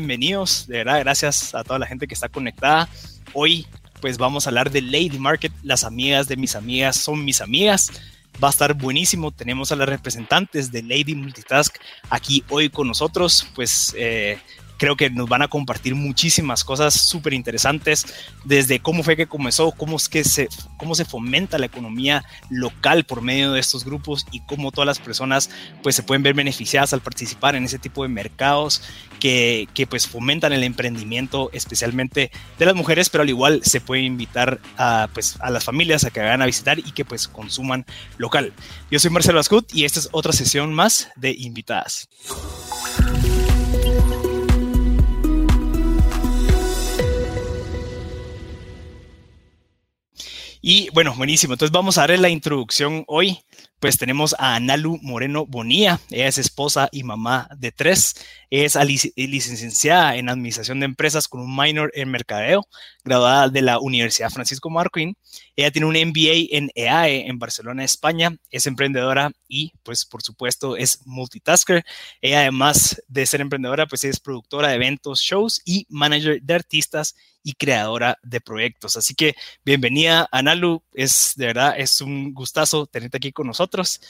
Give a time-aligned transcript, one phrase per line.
[0.00, 0.66] bienvenidos.
[0.66, 2.88] De verdad, gracias a toda la gente que está conectada.
[3.32, 3.64] Hoy,
[4.00, 5.52] pues vamos a hablar de Lady Market.
[5.62, 7.92] Las amigas de mis amigas son mis amigas.
[8.42, 9.30] Va a estar buenísimo.
[9.30, 11.76] Tenemos a las representantes de Lady Multitask
[12.10, 13.46] aquí hoy con nosotros.
[13.54, 14.36] Pues eh,
[14.78, 18.06] creo que nos van a compartir muchísimas cosas súper interesantes,
[18.44, 23.04] desde cómo fue que comenzó, cómo es que se, cómo se fomenta la economía local
[23.04, 25.50] por medio de estos grupos y cómo todas las personas
[25.82, 28.82] pues se pueden ver beneficiadas al participar en ese tipo de mercados
[29.20, 34.02] que, que pues fomentan el emprendimiento especialmente de las mujeres, pero al igual se puede
[34.02, 37.86] invitar a, pues, a las familias a que vayan a visitar y que pues consuman
[38.18, 38.52] local.
[38.90, 42.08] Yo soy Marcelo Ascut y esta es otra sesión más de invitadas.
[50.66, 51.52] Y bueno, buenísimo.
[51.52, 53.38] Entonces vamos a darle la introducción hoy.
[53.80, 56.00] Pues tenemos a Analu Moreno Bonía.
[56.08, 58.14] Ella es esposa y mamá de tres.
[58.48, 58.74] Es
[59.14, 62.66] licenciada en Administración de Empresas con un minor en Mercadeo,
[63.04, 65.18] graduada de la Universidad Francisco Marquín.
[65.54, 68.34] Ella tiene un MBA en EAE en Barcelona, España.
[68.50, 71.84] Es emprendedora y, pues, por supuesto, es multitasker.
[72.22, 77.14] Ella, además de ser emprendedora, pues es productora de eventos, shows y manager de artistas
[77.44, 78.96] y creadora de proyectos.
[78.96, 80.82] Así que bienvenida, Analu.
[80.92, 84.00] Es de verdad, es un gustazo tenerte aquí con nosotros.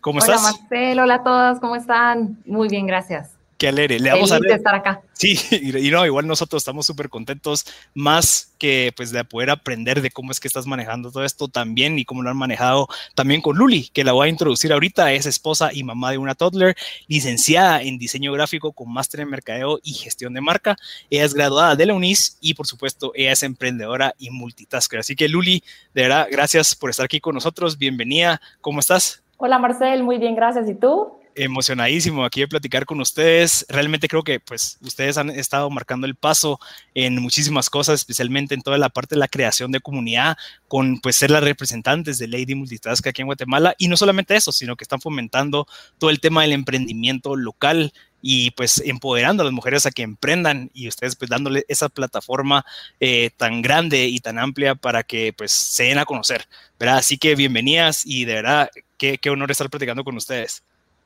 [0.00, 0.60] ¿Cómo hola, estás?
[0.60, 2.38] Marcelo, hola a todas, ¿cómo están?
[2.44, 3.30] Muy bien, gracias.
[3.62, 4.00] Qué alegre.
[4.00, 5.02] Le vamos Feliz a de estar acá.
[5.12, 10.10] Sí, y no, igual nosotros estamos súper contentos, más que pues de poder aprender de
[10.10, 13.56] cómo es que estás manejando todo esto también y cómo lo han manejado también con
[13.56, 16.74] Luli, que la voy a introducir ahorita, es esposa y mamá de una toddler,
[17.06, 20.76] licenciada en diseño gráfico con máster en mercadeo y gestión de marca.
[21.08, 24.98] Ella es graduada de la UNIS y por supuesto ella es emprendedora y multitasker.
[24.98, 25.62] Así que Luli,
[25.94, 27.78] de verdad, gracias por estar aquí con nosotros.
[27.78, 28.40] Bienvenida.
[28.60, 29.22] ¿Cómo estás?
[29.36, 30.68] Hola Marcel, muy bien, gracias.
[30.68, 31.21] ¿Y tú?
[31.34, 33.66] Emocionadísimo aquí de platicar con ustedes.
[33.68, 36.60] Realmente creo que pues ustedes han estado marcando el paso
[36.94, 40.36] en muchísimas cosas, especialmente en toda la parte de la creación de comunidad,
[40.68, 43.74] con pues ser las representantes de Lady Multitask aquí en Guatemala.
[43.78, 45.66] Y no solamente eso, sino que están fomentando
[45.98, 50.70] todo el tema del emprendimiento local y pues empoderando a las mujeres a que emprendan
[50.72, 52.64] y ustedes pues dándole esa plataforma
[53.00, 56.46] eh, tan grande y tan amplia para que pues se den a conocer,
[56.78, 56.98] ¿verdad?
[56.98, 60.62] Así que bienvenidas y de verdad qué, qué honor estar platicando con ustedes.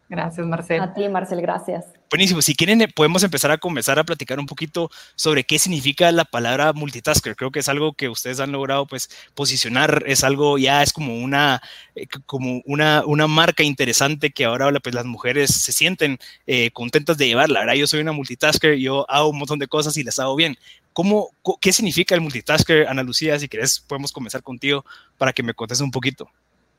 [0.08, 0.80] Gracias, Marcel.
[0.80, 1.84] A ti, Marcel, gracias.
[2.08, 2.40] Buenísimo.
[2.40, 6.24] Si quieren, eh, podemos empezar a comenzar a platicar un poquito sobre qué significa la
[6.24, 7.34] palabra multitasker.
[7.34, 11.18] Creo que es algo que ustedes han logrado pues posicionar, es algo ya es como
[11.18, 11.60] una
[11.96, 17.18] eh, como una, una marca interesante que ahora pues las mujeres se sienten eh, contentas
[17.18, 17.60] de llevarla.
[17.60, 17.74] ¿verdad?
[17.74, 20.56] Yo soy una multitasker, yo hago un montón de cosas y las hago bien.
[20.92, 21.30] ¿Cómo,
[21.60, 23.38] ¿Qué significa el multitasker, Ana Lucía?
[23.38, 24.84] Si quieres, podemos comenzar contigo
[25.18, 26.30] para que me contes un poquito.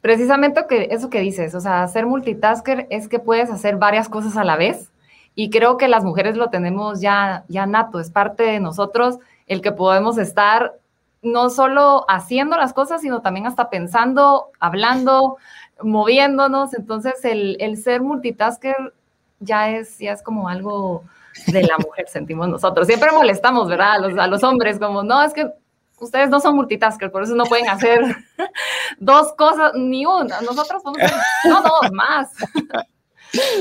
[0.01, 4.37] Precisamente que, eso que dices, o sea, ser multitasker es que puedes hacer varias cosas
[4.37, 4.91] a la vez
[5.35, 9.61] y creo que las mujeres lo tenemos ya, ya nato, es parte de nosotros el
[9.61, 10.73] que podemos estar
[11.21, 15.37] no solo haciendo las cosas, sino también hasta pensando, hablando,
[15.81, 16.73] moviéndonos.
[16.73, 18.93] Entonces, el, el ser multitasker
[19.39, 21.03] ya es, ya es como algo
[21.47, 22.87] de la mujer, sentimos nosotros.
[22.87, 23.93] Siempre molestamos, ¿verdad?
[23.93, 25.51] A los, a los hombres, como, no, es que
[25.99, 28.01] ustedes no son multitasker, por eso no pueden hacer
[28.99, 30.41] dos cosas, ni una.
[30.41, 30.97] Nosotros hacer,
[31.45, 32.31] no dos, más.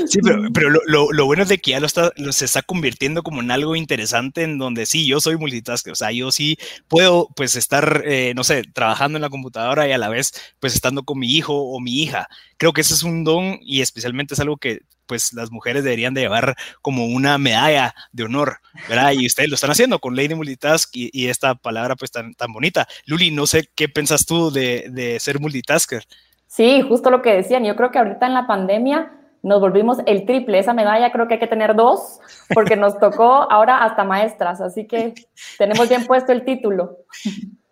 [0.07, 2.45] Sí, pero, pero lo, lo, lo, bueno es de que ya lo, está, lo se
[2.45, 6.31] está convirtiendo como en algo interesante en donde sí, yo soy multitasker, o sea, yo
[6.31, 6.57] sí
[6.87, 10.73] puedo pues estar, eh, no sé, trabajando en la computadora y a la vez pues
[10.73, 12.27] estando con mi hijo o mi hija.
[12.57, 16.13] Creo que ese es un don y especialmente es algo que pues las mujeres deberían
[16.13, 19.13] de llevar como una medalla de honor, ¿verdad?
[19.13, 22.51] Y ustedes lo están haciendo con Lady Multitask y, y esta palabra pues tan, tan
[22.51, 22.87] bonita.
[23.05, 26.03] Luli, no sé qué piensas tú de, de ser multitasker.
[26.47, 27.65] Sí, justo lo que decían.
[27.65, 29.11] Yo creo que ahorita en la pandemia
[29.47, 30.59] nos volvimos el triple.
[30.59, 32.19] Esa medalla creo que hay que tener dos,
[32.53, 35.13] porque nos tocó ahora hasta maestras, así que
[35.57, 36.97] tenemos bien puesto el título.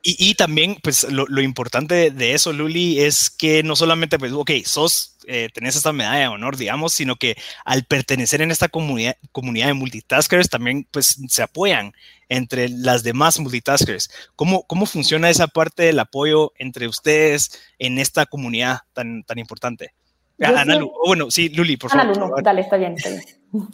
[0.07, 4.51] Y, también, pues, lo, lo, importante de eso, Luli, es que no solamente, pues, ok,
[4.63, 7.35] sos, eh, tenés esta medalla de honor, digamos, sino que
[7.65, 11.91] al pertenecer en esta comunidad, comunidad de multitaskers, también, pues, se apoyan
[12.29, 14.11] entre las demás multitaskers.
[14.35, 19.95] ¿Cómo, ¿Cómo funciona esa parte del apoyo entre ustedes en esta comunidad tan, tan importante?
[20.39, 22.17] Ana, Lu, oh, bueno, sí, Luli, por Ana, favor.
[22.17, 23.23] Lu, no, dale, está bien, está bien.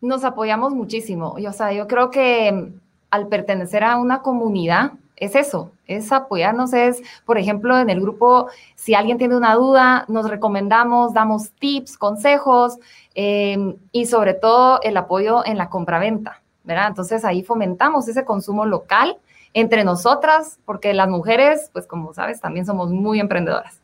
[0.00, 1.36] Nos apoyamos muchísimo.
[1.38, 2.72] Y, o sea, yo creo que
[3.10, 8.48] al pertenecer a una comunidad, es eso, es apoyarnos, es, por ejemplo, en el grupo,
[8.74, 12.78] si alguien tiene una duda, nos recomendamos, damos tips, consejos
[13.14, 16.88] eh, y sobre todo el apoyo en la compraventa, ¿verdad?
[16.88, 19.16] Entonces ahí fomentamos ese consumo local
[19.54, 23.81] entre nosotras, porque las mujeres, pues como sabes, también somos muy emprendedoras.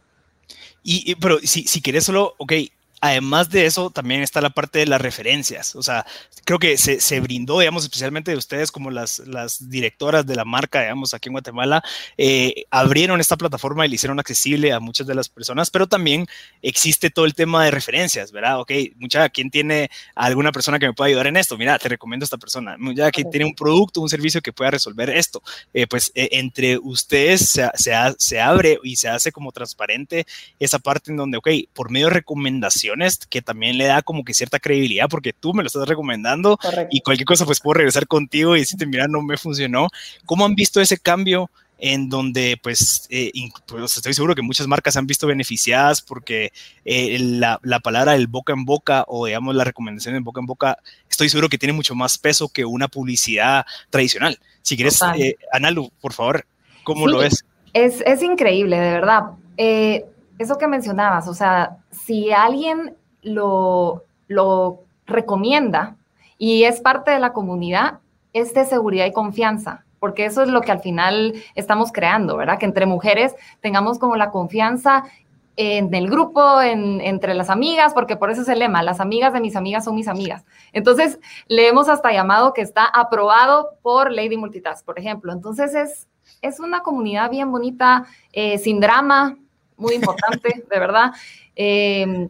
[0.91, 2.53] Y, pero si, si quieres solo, ok,
[3.01, 5.77] además de eso, también está la parte de las referencias.
[5.77, 6.07] O sea,
[6.45, 10.45] creo que se, se brindó, digamos, especialmente de ustedes como las, las directoras de la
[10.45, 11.83] marca, digamos, aquí en Guatemala,
[12.17, 16.27] eh, abrieron esta plataforma y le hicieron accesible a muchas de las personas, pero también
[16.63, 18.61] existe todo el tema de referencias, ¿verdad?
[18.61, 21.57] Ok, mucha, ¿quién tiene alguna persona que me pueda ayudar en esto?
[21.57, 22.77] Mira, te recomiendo a esta persona.
[22.79, 25.43] Mucha, ¿quién tiene un producto, un servicio que pueda resolver esto?
[25.73, 30.27] Eh, pues eh, entre ustedes se, se, se abre y se hace como transparente
[30.59, 32.15] esa parte en donde, ok, por medio de
[32.89, 36.59] recomendaciones, que también le da como que cierta credibilidad, porque tú me lo estás recomendando
[36.91, 39.89] y cualquier cosa, pues puedo regresar contigo y decirte, mira, no me funcionó.
[40.27, 41.51] ¿Cómo han visto ese cambio?
[41.81, 43.31] en donde pues, eh,
[43.67, 46.51] pues, estoy seguro que muchas marcas han visto beneficiadas porque
[46.85, 50.47] eh, la, la, palabra del boca en boca o digamos la recomendación en boca en
[50.47, 54.41] boca, estoy seguro que tiene mucho más peso que una publicidad tradicional.
[54.63, 56.45] Si quieres, eh, Analu, por favor,
[56.83, 57.45] ¿cómo lo ves?
[57.73, 59.23] Es, es, increíble, de verdad.
[59.57, 60.05] Eh,
[60.39, 65.95] eso que mencionabas, o sea, si alguien lo, lo recomienda
[66.39, 67.99] y es parte de la comunidad,
[68.33, 72.59] es de seguridad y confianza, porque eso es lo que al final estamos creando, ¿verdad?
[72.59, 75.05] Que entre mujeres tengamos como la confianza
[75.57, 79.35] en el grupo, en, entre las amigas, porque por eso es el lema, las amigas
[79.35, 80.47] de mis amigas son mis amigas.
[80.73, 85.31] Entonces, le hemos hasta llamado que está aprobado por Lady Multitask, por ejemplo.
[85.31, 86.09] Entonces, es,
[86.41, 89.37] es una comunidad bien bonita, eh, sin drama,
[89.79, 91.13] muy importante, de verdad,
[91.57, 92.29] eh,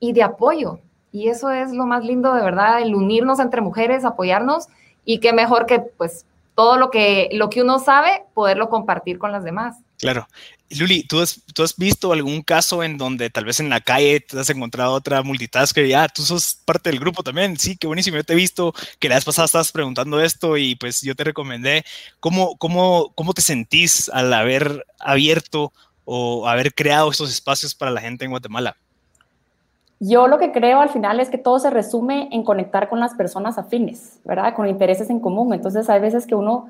[0.00, 0.80] y de apoyo.
[1.10, 4.66] Y eso es lo más lindo, de verdad, el unirnos entre mujeres, apoyarnos,
[5.04, 9.32] y qué mejor que, pues, todo lo que, lo que uno sabe, poderlo compartir con
[9.32, 9.76] las demás.
[9.96, 10.28] Claro.
[10.70, 14.20] Luli, ¿tú has, ¿tú has visto algún caso en donde tal vez en la calle
[14.20, 17.56] te has encontrado otra multitasker y ah, tú sos parte del grupo también?
[17.58, 18.16] Sí, qué buenísimo.
[18.16, 21.24] Yo te he visto que la vez pasada estabas preguntando esto y pues yo te
[21.24, 21.84] recomendé.
[22.20, 25.72] ¿Cómo, cómo, cómo te sentís al haber abierto
[26.10, 28.74] o haber creado estos espacios para la gente en Guatemala?
[30.00, 33.14] Yo lo que creo al final es que todo se resume en conectar con las
[33.14, 34.54] personas afines, ¿verdad?
[34.54, 35.52] Con intereses en común.
[35.52, 36.68] Entonces hay veces que uno,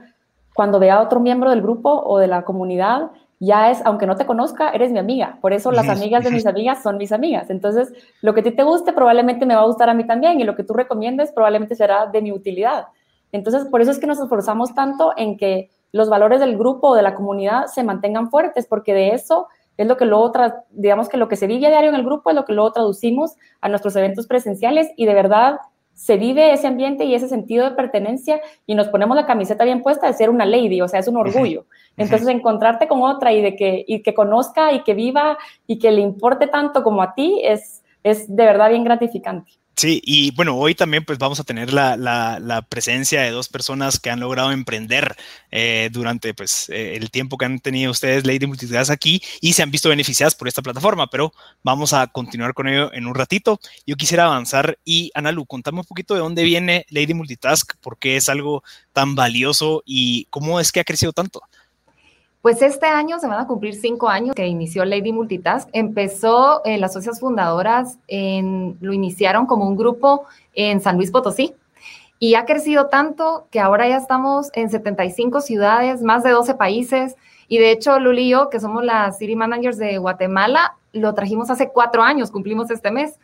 [0.54, 4.16] cuando ve a otro miembro del grupo o de la comunidad, ya es, aunque no
[4.16, 5.38] te conozca, eres mi amiga.
[5.40, 7.48] Por eso las amigas de mis amigas son mis amigas.
[7.48, 7.92] Entonces,
[8.22, 10.44] lo que a ti te guste probablemente me va a gustar a mí también y
[10.44, 12.88] lo que tú recomiendes probablemente será de mi utilidad.
[13.30, 16.94] Entonces, por eso es que nos esforzamos tanto en que los valores del grupo o
[16.94, 20.32] de la comunidad se mantengan fuertes, porque de eso es lo que luego,
[20.70, 22.72] digamos que lo que se vive a diario en el grupo es lo que luego
[22.72, 25.58] traducimos a nuestros eventos presenciales y de verdad
[25.94, 29.82] se vive ese ambiente y ese sentido de pertenencia y nos ponemos la camiseta bien
[29.82, 31.66] puesta de ser una lady, o sea, es un orgullo.
[31.96, 35.90] Entonces, encontrarte con otra y de que, y que conozca y que viva y que
[35.90, 39.50] le importe tanto como a ti es, es de verdad bien gratificante.
[39.78, 44.00] Sí, y bueno, hoy también pues vamos a tener la, la, presencia de dos personas
[44.00, 45.14] que han logrado emprender
[45.52, 49.62] eh, durante pues eh, el tiempo que han tenido ustedes Lady Multitask aquí y se
[49.62, 51.32] han visto beneficiadas por esta plataforma, pero
[51.62, 53.60] vamos a continuar con ello en un ratito.
[53.86, 58.16] Yo quisiera avanzar y Analu, contame un poquito de dónde viene Lady Multitask, por qué
[58.16, 61.40] es algo tan valioso y cómo es que ha crecido tanto.
[62.48, 65.68] Pues este año se van a cumplir cinco años que inició Lady Multitask.
[65.74, 70.24] Empezó, eh, las socias fundadoras en, lo iniciaron como un grupo
[70.54, 71.54] en San Luis Potosí
[72.18, 77.16] y ha crecido tanto que ahora ya estamos en 75 ciudades, más de 12 países.
[77.48, 81.50] Y de hecho, Luli y yo, que somos las City Managers de Guatemala, lo trajimos
[81.50, 83.18] hace cuatro años, cumplimos este mes.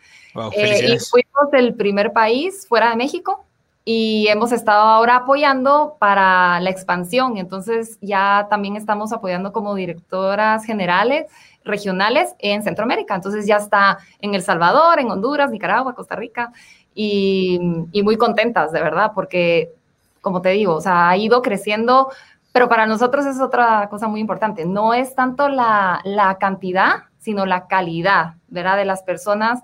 [0.52, 3.42] eh, y fuimos el primer país fuera de México
[3.84, 7.36] y hemos estado ahora apoyando para la expansión.
[7.36, 11.26] Entonces ya también estamos apoyando como directoras generales
[11.64, 13.14] regionales en Centroamérica.
[13.14, 16.52] Entonces ya está en El Salvador, en Honduras, Nicaragua, Costa Rica
[16.94, 17.58] y,
[18.02, 19.72] muy contentas, de verdad, porque
[20.20, 22.10] como te digo, o sea, ha ido creciendo,
[22.52, 24.64] pero para nosotros es otra cosa muy importante.
[24.64, 28.78] No es tanto la, la cantidad, sino la calidad, ¿verdad?
[28.78, 29.60] De las personas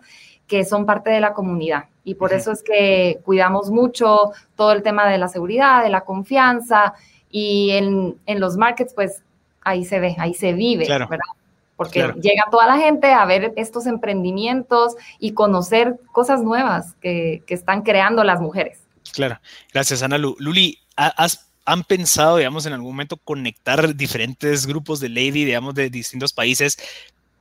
[0.46, 1.84] que son parte de la comunidad.
[2.04, 6.02] Y por eso es que cuidamos mucho todo el tema de la seguridad, de la
[6.02, 6.95] confianza
[7.30, 9.23] y en, en los markets, pues
[9.62, 11.19] ahí se ve, ahí se vive, ¿verdad?
[11.76, 17.54] Porque llega toda la gente a ver estos emprendimientos y conocer cosas nuevas que, que
[17.54, 18.80] están creando las mujeres.
[19.12, 19.38] Claro,
[19.73, 20.78] gracias Ana Luli.
[20.97, 26.33] ¿has, ¿Han pensado, digamos, en algún momento conectar diferentes grupos de Lady, digamos, de distintos
[26.33, 26.76] países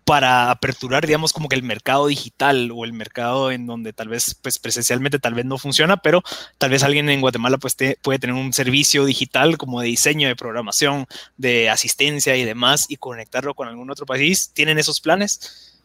[0.10, 4.34] para aperturar, digamos, como que el mercado digital o el mercado en donde tal vez,
[4.34, 6.24] pues presencialmente tal vez no funciona, pero
[6.58, 10.36] tal vez alguien en Guatemala pues puede tener un servicio digital como de diseño, de
[10.36, 11.06] programación,
[11.38, 14.52] de asistencia y demás y conectarlo con algún otro país.
[14.52, 15.80] ¿Tienen esos planes?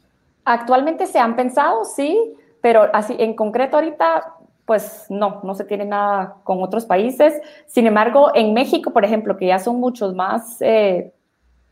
[0.46, 2.18] Actualmente se han pensado, sí,
[2.62, 7.34] pero así en concreto ahorita pues no, no se tiene nada con otros países.
[7.66, 11.12] Sin embargo, en México, por ejemplo, que ya son muchos más eh,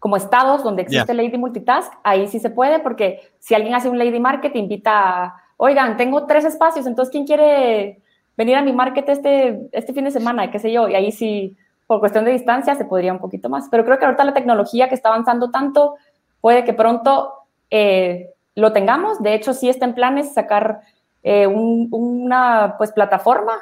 [0.02, 3.99] como estados donde existe Lady Multitask, ahí sí se puede, porque si alguien hace un
[3.99, 5.32] Lady Market, invita
[5.64, 8.02] oigan, tengo tres espacios, entonces, ¿quién quiere
[8.37, 10.50] venir a mi market este, este fin de semana?
[10.50, 10.88] ¿Qué sé yo?
[10.88, 11.56] Y ahí sí,
[11.87, 13.68] por cuestión de distancia, se podría un poquito más.
[13.71, 15.94] Pero creo que ahorita la tecnología que está avanzando tanto,
[16.40, 17.32] puede que pronto
[17.71, 19.23] eh, lo tengamos.
[19.23, 20.80] De hecho, sí está en planes sacar
[21.23, 23.52] eh, una pues, plataforma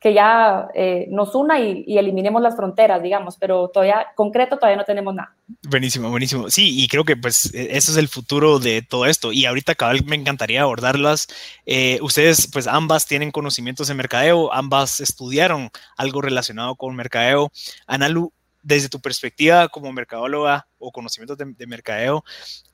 [0.00, 4.84] que ya eh, nos una y, eliminemos las fronteras, digamos, pero todavía concreto todavía no
[4.84, 5.34] tenemos nada.
[5.68, 6.48] Buenísimo, buenísimo.
[6.48, 9.30] Sí, y creo que pues e, ese es el futuro de todo esto.
[9.30, 11.28] Y ahorita cabal me encantaría abordarlas.
[11.66, 17.52] Eh, ustedes pues ambas tienen conocimientos en mercadeo, ambas estudiaron algo relacionado con mercadeo.
[17.86, 22.24] Analu, desde tu perspectiva como mercadóloga o conocimientos de, de mercadeo,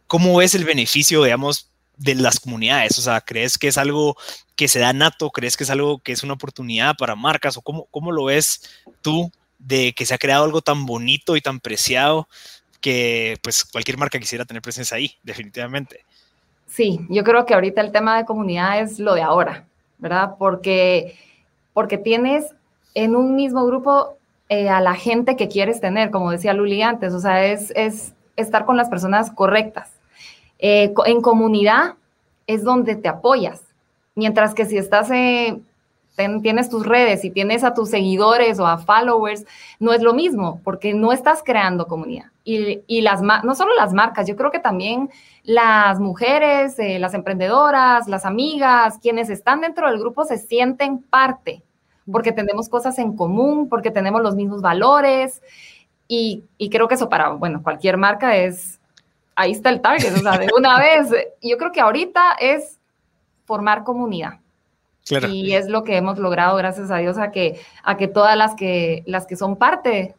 [0.07, 2.99] ¿cómo es el beneficio, digamos, de las comunidades?
[2.99, 4.17] O sea, ¿crees que es algo
[4.55, 5.31] que se da nato?
[5.31, 7.57] ¿Crees que es algo que es una oportunidad para marcas?
[7.57, 11.41] ¿O cómo, cómo lo ves tú de que se ha creado algo tan bonito y
[11.41, 12.29] tan preciado
[12.81, 16.05] que pues cualquier marca quisiera tener presencia ahí, definitivamente?
[16.67, 19.67] Sí, yo creo que ahorita el tema de comunidad es lo de ahora,
[19.99, 20.35] ¿verdad?
[20.39, 21.19] Porque,
[21.73, 22.45] porque tienes
[22.95, 24.17] en un mismo grupo
[24.49, 28.15] eh, a la gente que quieres tener, como decía Luli antes, o sea, es, es
[28.37, 29.91] estar con las personas correctas.
[30.59, 31.95] Eh, en comunidad
[32.47, 33.63] es donde te apoyas,
[34.15, 35.65] mientras que si estás, en
[36.43, 39.45] tienes tus redes y tienes a tus seguidores o a followers,
[39.79, 42.27] no es lo mismo, porque no estás creando comunidad.
[42.45, 45.11] Y, las, no solo las marcas, yo creo que también
[45.43, 51.63] las mujeres, eh, las emprendedoras, las amigas, quienes están dentro del grupo se sienten parte,
[52.11, 55.43] porque tenemos cosas en común, porque tenemos los mismos valores.
[56.09, 58.79] Y, y creo que eso para, bueno, cualquier marca es
[59.37, 61.09] ahí está el target, o sea, de una vez.
[61.41, 62.79] Yo creo que ahorita es
[63.45, 64.41] formar comunidad.
[65.31, 68.57] Y es lo que hemos logrado, gracias a Dios, a que, a que todas las
[68.57, 70.17] que, las que son parte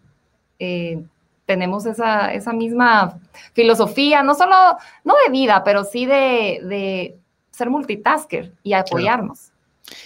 [0.60, 1.04] eh,
[1.46, 3.20] tenemos esa, esa, misma
[3.52, 4.56] filosofía, no solo,
[5.04, 7.18] no de vida, pero sí de, de
[7.52, 9.52] ser multitasker y apoyarnos.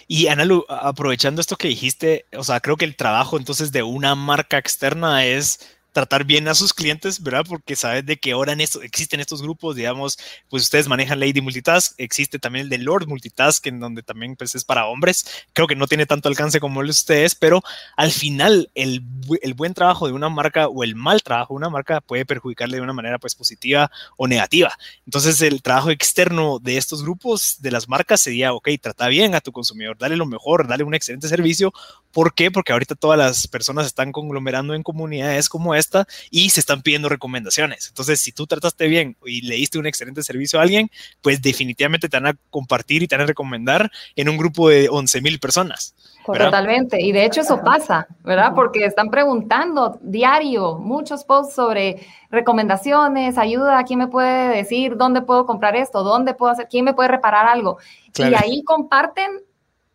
[0.08, 4.16] Y Analu, aprovechando esto que dijiste, o sea, creo que el trabajo entonces de una
[4.16, 5.60] marca externa es
[5.92, 7.46] tratar bien a sus clientes, ¿verdad?
[7.48, 10.18] Porque sabes de que ahora en esto, existen estos grupos, digamos,
[10.50, 14.56] pues ustedes manejan Lady Multitask, existe también el de Lord Multitask, en donde también pues
[14.56, 17.62] es para hombres, creo que no tiene tanto alcance como el de ustedes, pero
[17.98, 19.04] al final el,
[19.42, 22.78] el buen trabajo de una marca o el mal trabajo de una marca puede perjudicarle
[22.78, 24.78] de una manera pues positiva o negativa.
[25.06, 29.42] Entonces el trabajo externo de estos grupos, de las marcas, sería, ok, trata bien a
[29.42, 31.74] tu consumidor, dale lo mejor, dale un excelente servicio.
[32.12, 32.52] ¿Por qué?
[32.52, 35.81] Porque ahorita todas las personas están conglomerando en comunidades como esta
[36.30, 37.88] y se están pidiendo recomendaciones.
[37.88, 40.90] Entonces, si tú trataste bien y le diste un excelente servicio a alguien,
[41.22, 44.90] pues definitivamente te van a compartir y te van a recomendar en un grupo de
[44.90, 45.96] 11 mil personas.
[46.26, 47.02] Totalmente.
[47.02, 48.54] Y de hecho eso pasa, ¿verdad?
[48.54, 55.46] Porque están preguntando diario muchos posts sobre recomendaciones, ayuda, ¿quién me puede decir dónde puedo
[55.46, 56.04] comprar esto?
[56.04, 56.68] ¿Dónde puedo hacer?
[56.70, 57.78] ¿Quién me puede reparar algo?
[58.18, 59.32] Y ahí comparten,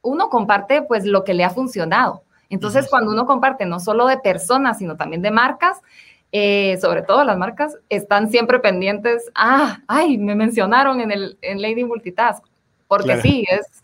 [0.02, 2.22] uno comparte pues lo que le ha funcionado.
[2.48, 5.80] Entonces, cuando uno comparte no solo de personas, sino también de marcas,
[6.32, 11.62] eh, sobre todo las marcas, están siempre pendientes, ah, ay, me mencionaron en, el, en
[11.62, 12.44] Lady Multitask,
[12.88, 13.82] porque sí, es,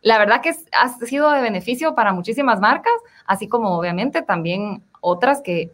[0.00, 2.92] la verdad que ha sido de beneficio para muchísimas marcas,
[3.26, 5.70] así como obviamente también otras que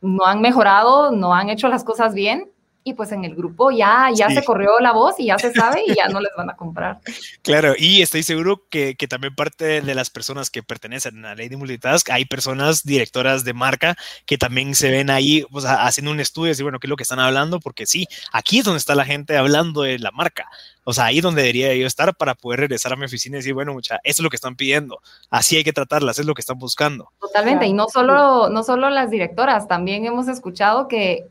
[0.00, 2.50] no han mejorado, no han hecho las cosas bien,
[2.82, 5.82] y pues en el grupo ya, ya se corrió la voz y ya se sabe
[5.86, 7.00] y ya no les van a comprar.
[7.42, 11.56] Claro, y estoy seguro que, que también parte de las personas que pertenecen a Lady
[11.56, 13.96] Multitask, hay personas directoras de marca
[14.26, 16.96] que también se ven ahí pues, haciendo un estudio y decir, bueno, ¿qué es lo
[16.96, 17.60] que están hablando?
[17.60, 20.48] Porque sí, aquí es donde está la gente hablando de la marca.
[20.84, 23.40] O sea, ahí es donde debería yo estar para poder regresar a mi oficina y
[23.40, 26.34] decir, bueno, mucha, eso es lo que están pidiendo, así hay que tratarlas, es lo
[26.34, 27.12] que están buscando.
[27.20, 31.26] Totalmente, y no solo, no solo las directoras, también hemos escuchado que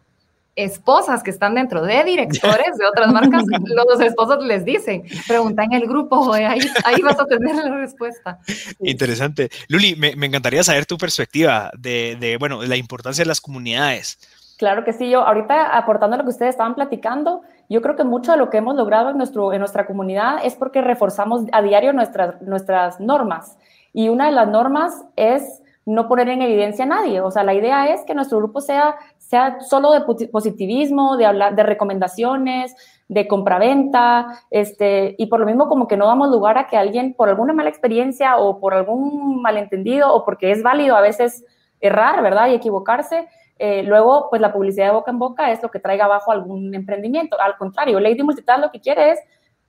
[0.63, 3.43] esposas que están dentro de directores de otras marcas,
[3.87, 8.39] los esposos les dicen, pregunta en el grupo, ahí, ahí vas a tener la respuesta.
[8.79, 9.49] Interesante.
[9.67, 13.41] Luli, me, me encantaría saber tu perspectiva de, de, bueno, de la importancia de las
[13.41, 14.19] comunidades.
[14.57, 18.33] Claro que sí, yo ahorita aportando lo que ustedes estaban platicando, yo creo que mucho
[18.33, 21.93] de lo que hemos logrado en, nuestro, en nuestra comunidad es porque reforzamos a diario
[21.93, 23.57] nuestras, nuestras normas.
[23.93, 27.21] Y una de las normas es no poner en evidencia a nadie.
[27.21, 28.95] O sea, la idea es que nuestro grupo sea,
[29.29, 32.75] sea solo de positivismo, de hablar, de recomendaciones,
[33.07, 37.13] de compraventa, este, y por lo mismo como que no damos lugar a que alguien
[37.13, 41.45] por alguna mala experiencia o por algún malentendido o porque es válido a veces
[41.79, 42.47] errar, ¿verdad?
[42.49, 43.27] Y equivocarse,
[43.59, 46.73] eh, luego pues la publicidad de boca en boca es lo que traiga abajo algún
[46.73, 47.39] emprendimiento.
[47.39, 49.19] Al contrario, Lady Multitask lo que quiere es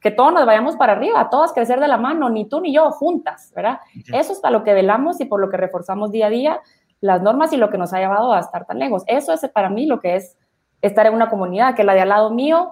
[0.00, 2.90] que todos nos vayamos para arriba, todas crecer de la mano, ni tú ni yo,
[2.92, 3.80] juntas, ¿verdad?
[4.10, 6.60] Eso es para lo que velamos y por lo que reforzamos día a día
[7.00, 9.02] las normas y lo que nos ha llevado a estar tan lejos.
[9.06, 10.36] Eso es para mí lo que es
[10.82, 12.70] estar en una comunidad, que la de al lado mío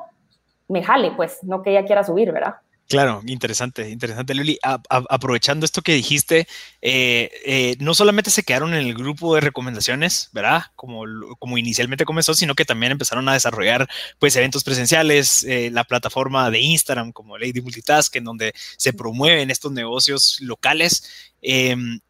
[0.68, 2.56] me jale, pues, no que ella quiera subir, ¿verdad?
[2.88, 4.58] Claro, interesante, interesante, Luli.
[4.62, 6.49] aprovechando esto que dijiste,
[6.80, 10.62] eh, eh, no solamente se quedaron en el grupo de recomendaciones, ¿verdad?
[10.75, 11.04] Como,
[11.38, 13.87] como inicialmente comenzó, sino que también empezaron a desarrollar
[14.18, 19.50] pues eventos presenciales, eh, la plataforma de Instagram como Lady Multitask, en donde se promueven
[19.50, 21.35] estos negocios locales.
[21.42, 22.00] Em,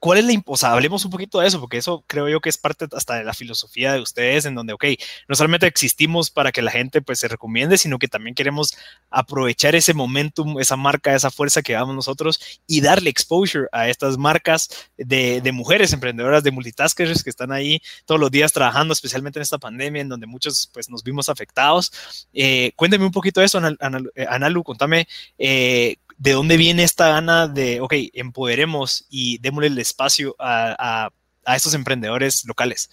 [0.00, 2.48] ¿Cuál es la, o sea, hablemos un poquito de eso, porque eso creo yo que
[2.48, 4.84] es parte hasta de la filosofía de ustedes, en donde, ok,
[5.28, 8.74] no solamente existimos para que la gente pues se recomiende, sino que también queremos
[9.10, 14.16] aprovechar ese momentum, esa marca, esa fuerza que damos nosotros y darle exposure a estas
[14.16, 19.38] marcas de, de mujeres emprendedoras, de multitaskers que están ahí todos los días trabajando, especialmente
[19.38, 21.92] en esta pandemia, en donde muchos pues nos vimos afectados.
[22.32, 27.48] Eh, cuénteme un poquito de eso, eh, Analu, contame eh, de dónde viene esta gana
[27.48, 31.08] de, ok, empoderemos y démosle el espacio a,
[31.56, 32.90] estos emprendedores locales?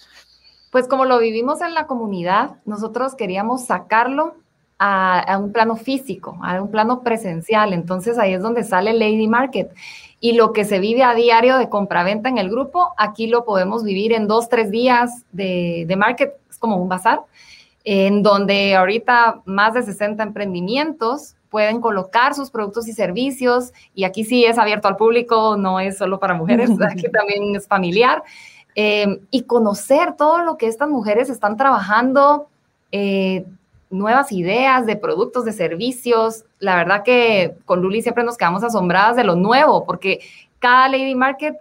[0.72, 4.34] Pues como lo vivimos en la comunidad, nosotros queríamos sacarlo
[4.78, 7.74] a, un plano físico, a un plano presencial.
[7.74, 9.72] Entonces ahí es donde sale Lady Market.
[10.20, 13.84] Y lo que se vive a diario de compraventa en el grupo, aquí lo podemos
[13.84, 17.20] vivir en dos, tres días de, de market, es como un bazar,
[17.84, 24.24] en donde ahorita más de 60 emprendimientos pueden colocar sus productos y servicios y aquí
[24.24, 28.22] sí es abierto al público, no es solo para mujeres, aquí también es familiar.
[28.74, 32.48] Em, y conocer todo lo que estas mujeres están trabajando,
[32.92, 33.44] eh,
[33.90, 36.44] nuevas ideas de productos, de servicios.
[36.60, 40.20] La verdad que con Luli siempre nos quedamos asombradas de lo nuevo, porque
[40.60, 41.56] cada Lady Market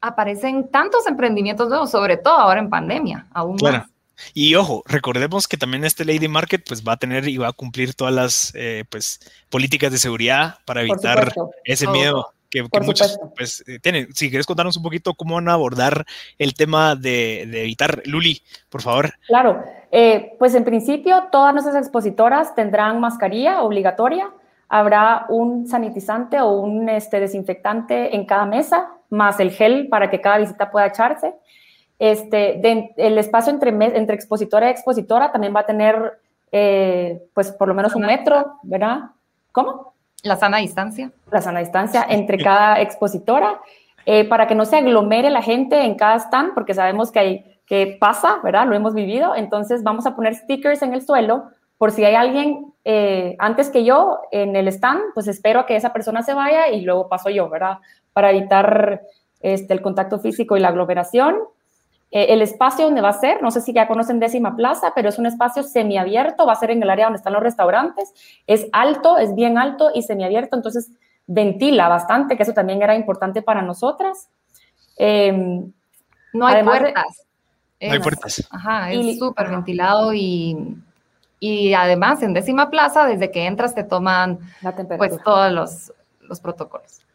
[0.00, 3.86] aparecen tantos emprendimientos nuevos, sobre todo ahora en pandemia, aún más.
[4.34, 7.52] Y ojo, recordemos que también este Lady Market pues va a tener y va a
[7.52, 9.20] cumplir todas las eh, pues
[9.50, 11.32] políticas de seguridad para evitar
[11.64, 14.12] ese miedo que, muchos pues eh, tienen.
[14.14, 16.04] Si quieres contarnos un poquito cómo van a abordar
[16.38, 19.12] el tema de, evitar, Luli, por favor.
[19.26, 24.30] Claro, eh, pues en principio todas nuestras expositoras tendrán mascarilla obligatoria,
[24.68, 30.20] habrá un sanitizante o un este, desinfectante en cada mesa, más el gel para que
[30.20, 31.34] cada visita pueda echarse.
[31.98, 32.60] Este,
[32.96, 36.18] el espacio entre, entre expositora y expositora también va a tener,
[36.52, 39.10] eh, pues, por lo menos un metro, ¿verdad?
[39.52, 39.94] ¿Cómo?
[40.22, 41.10] La sana distancia.
[41.30, 43.60] La sana distancia entre cada expositora,
[44.04, 47.60] eh, para que no se aglomere la gente en cada stand, porque sabemos que, hay,
[47.66, 48.66] que pasa, ¿verdad?
[48.66, 49.34] Lo hemos vivido.
[49.34, 51.44] Entonces, vamos a poner stickers en el suelo
[51.78, 55.76] por si hay alguien eh, antes que yo en el stand, pues espero a que
[55.76, 57.78] esa persona se vaya y luego paso yo, ¿verdad?
[58.12, 59.02] Para evitar
[59.40, 61.36] este, el contacto físico y la aglomeración.
[62.12, 65.08] Eh, el espacio donde va a ser, no sé si ya conocen Décima Plaza, pero
[65.08, 68.12] es un espacio semiabierto, va a ser en el área donde están los restaurantes,
[68.46, 70.92] es alto, es bien alto y semiabierto, entonces
[71.26, 74.28] ventila bastante, que eso también era importante para nosotras.
[74.96, 75.72] Em,
[76.32, 77.26] no hay puertas.
[77.80, 78.46] no hay puertas.
[78.50, 80.76] Ajá, es súper ventilado y,
[81.40, 84.38] y además en décima plaza, desde que entras te toman
[84.96, 87.05] pues todos los, los protocolos.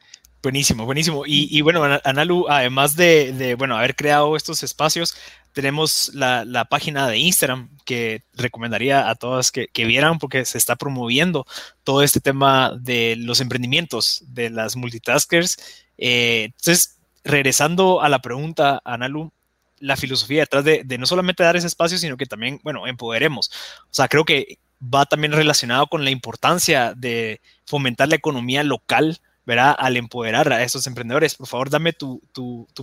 [0.42, 1.24] Buenísimo, buenísimo.
[1.28, 5.16] Y, bueno, Analu, además de, bueno, haber creado estos espacios,
[5.54, 11.46] tenemos la, página de Instagram que recomendaría a todas que, vieran porque se está promoviendo
[11.84, 15.58] todo este tema de los emprendimientos de las multitaskers.
[16.00, 19.32] Eh, entonces, regresando a la pregunta, Analu,
[19.80, 23.52] la filosofía detrás de, de no solamente dar ese espacio, sino que también, bueno, empoderemos.
[23.84, 29.20] O sea, creo que va también relacionado con la importancia de fomentar la economía local
[29.46, 29.76] ¿verdad?
[29.78, 31.36] Al empoderar a estos emprendedores.
[31.36, 32.22] Por favor, dame tu,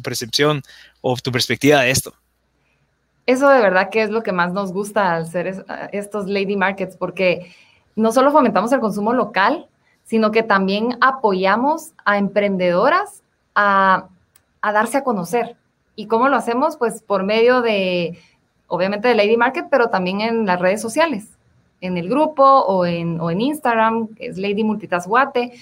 [0.02, 0.62] percepción
[1.00, 2.12] o tu perspectiva de esto.
[3.26, 6.96] Eso de verdad que es lo que más nos gusta al ser estos lady markets,
[6.96, 7.52] porque
[7.94, 9.66] no solo fomentamos el consumo local,
[10.04, 13.22] sino que también apoyamos a emprendedoras
[13.54, 14.08] a,
[14.62, 15.56] darse a conocer.
[15.94, 16.76] ¿Y cómo lo hacemos?
[16.76, 18.18] Pues por medio de,
[18.68, 21.36] obviamente, de Lady Market, pero también en las redes sociales,
[21.82, 25.52] en el grupo o en, o en Instagram, es Lady Multitask Guate.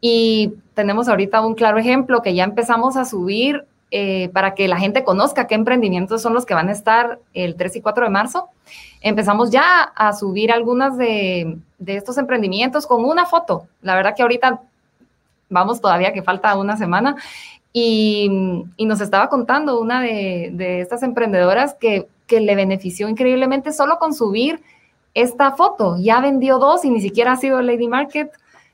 [0.00, 4.76] Y tenemos ahorita un claro ejemplo que ya empezamos a subir eh, para que la
[4.76, 8.10] gente conozca qué emprendimientos son los que van a estar el 3 y 4 de
[8.10, 8.48] marzo.
[9.00, 11.56] Empezamos ya a subir algunas de,
[11.86, 13.66] estos emprendimientos con una foto.
[13.80, 14.60] La verdad que ahorita
[15.48, 17.16] vamos todavía que falta una semana.
[17.72, 18.28] Y,
[18.78, 24.60] nos estaba contando una de, estas emprendedoras que, que le benefició increíblemente solo con subir
[25.14, 25.96] esta foto.
[25.98, 28.30] Ya vendió dos y ni siquiera ha sido Lady Market.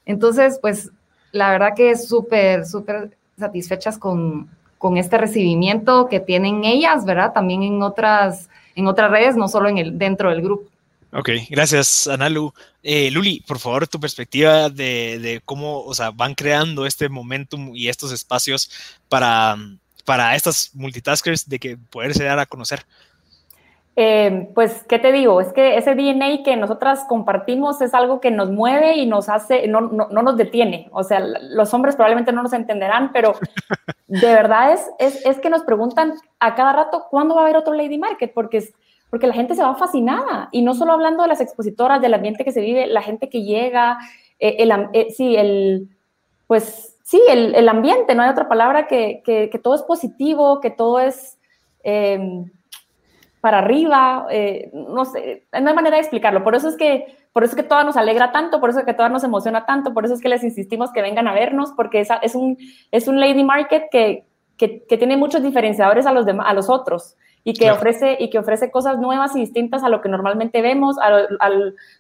[0.07, 0.91] Entonces, pues
[1.35, 4.49] la verdad que súper, súper satisfechas con,
[4.97, 7.33] este recibimiento que tienen ellas, ¿verdad?
[7.33, 10.69] También en otras, en otras redes, no solo en el, dentro del grupo.
[11.11, 12.53] Ok, gracias, Analu.
[12.83, 17.89] Eh, Luli, por favor, tu perspectiva de, cómo, o sea, van creando este momentum y
[17.89, 18.71] estos espacios
[19.09, 19.57] para,
[20.05, 22.85] para estas multitaskers de que poderse dar a conocer.
[23.97, 25.41] Eh, pues, ¿qué te digo?
[25.41, 29.69] Es que ese DNA que nosotras compartimos es algo que nos mueve y nos hace,
[29.69, 30.89] no, no, no nos detiene.
[30.93, 33.35] O sea, los hombres probablemente no nos entenderán, pero
[34.09, 37.57] de verdad es, es, es, que nos preguntan a cada rato cuándo va a haber
[37.57, 38.75] otro Lady Market, porque, es,
[39.11, 40.49] porque la gente se va fascinada.
[40.51, 43.45] Y no solo hablando de las expositoras, del ambiente que se vive, la gente que
[43.45, 43.99] llega,
[44.41, 45.89] eh, el, eh, sí, el,
[46.49, 50.61] pues sí, el, el, ambiente, no hay otra palabra que, que, que, todo es positivo,
[50.61, 51.39] que todo es
[53.45, 56.43] para arriba, eh, no sé, no hay manera de explicarlo.
[56.43, 58.87] Por eso es que, por eso es que todo nos alegra tanto, por eso es
[58.87, 61.73] que todo nos emociona tanto, por eso es que les insistimos que vengan a vernos,
[61.77, 62.57] porque es, es, un,
[62.91, 64.25] es un lady market que,
[64.57, 67.77] que, que tiene muchos diferenciadores a los, demás, a los otros y que, claro.
[67.77, 70.97] ofrece, y que ofrece cosas nuevas y distintas a lo que normalmente vemos.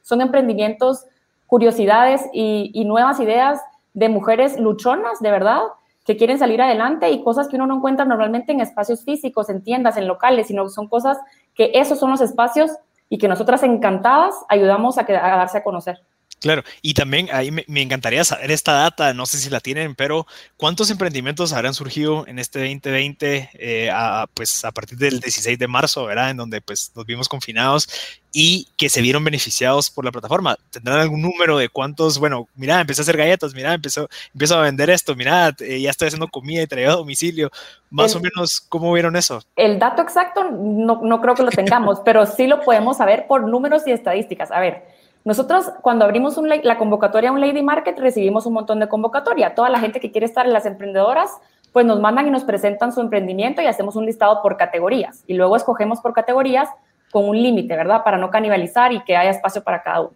[0.00, 1.04] Son emprendimientos,
[1.46, 3.60] curiosidades y, y nuevas ideas
[3.92, 5.60] de mujeres luchonas, de verdad,
[6.04, 9.62] que quieren salir adelante y cosas que uno no encuentra normalmente en espacios físicos, en
[9.62, 11.18] tiendas, en locales, sino son cosas
[11.54, 12.70] que esos son los espacios
[13.08, 16.02] y que nosotras encantadas ayudamos a, que, a darse a conocer.
[16.44, 19.94] Claro, y también ahí me, me, encantaría saber esta data, no sé si la tienen,
[19.94, 20.26] pero
[20.58, 25.68] ¿cuántos emprendimientos habrán surgido en este 2020, eh, a, pues a partir del 16 de
[25.68, 26.28] marzo, ¿verdad?
[26.28, 27.88] En donde pues nos vimos confinados
[28.30, 30.58] y que se vieron beneficiados por la plataforma.
[30.70, 34.62] ¿Tendrán algún número de cuántos, bueno, mira, empecé a hacer galletas, mira, empezó, empiezo a
[34.64, 37.50] vender esto, mira, eh, ya estoy haciendo comida y traigo a domicilio,
[37.88, 39.40] más el, o menos, ¿cómo vieron eso?
[39.56, 43.48] El dato exacto no, no creo que lo tengamos, pero sí lo podemos saber por
[43.48, 44.50] números y estadísticas.
[44.50, 44.93] A ver,
[45.24, 49.54] nosotros cuando abrimos un, la convocatoria a un Lady Market recibimos un montón de convocatoria.
[49.54, 51.30] Toda la gente que quiere estar en las emprendedoras,
[51.72, 55.24] pues nos mandan y nos presentan su emprendimiento y hacemos un listado por categorías.
[55.26, 56.68] Y luego escogemos por categorías
[57.10, 58.04] con un límite, ¿verdad?
[58.04, 60.14] Para no canibalizar y que haya espacio para cada uno.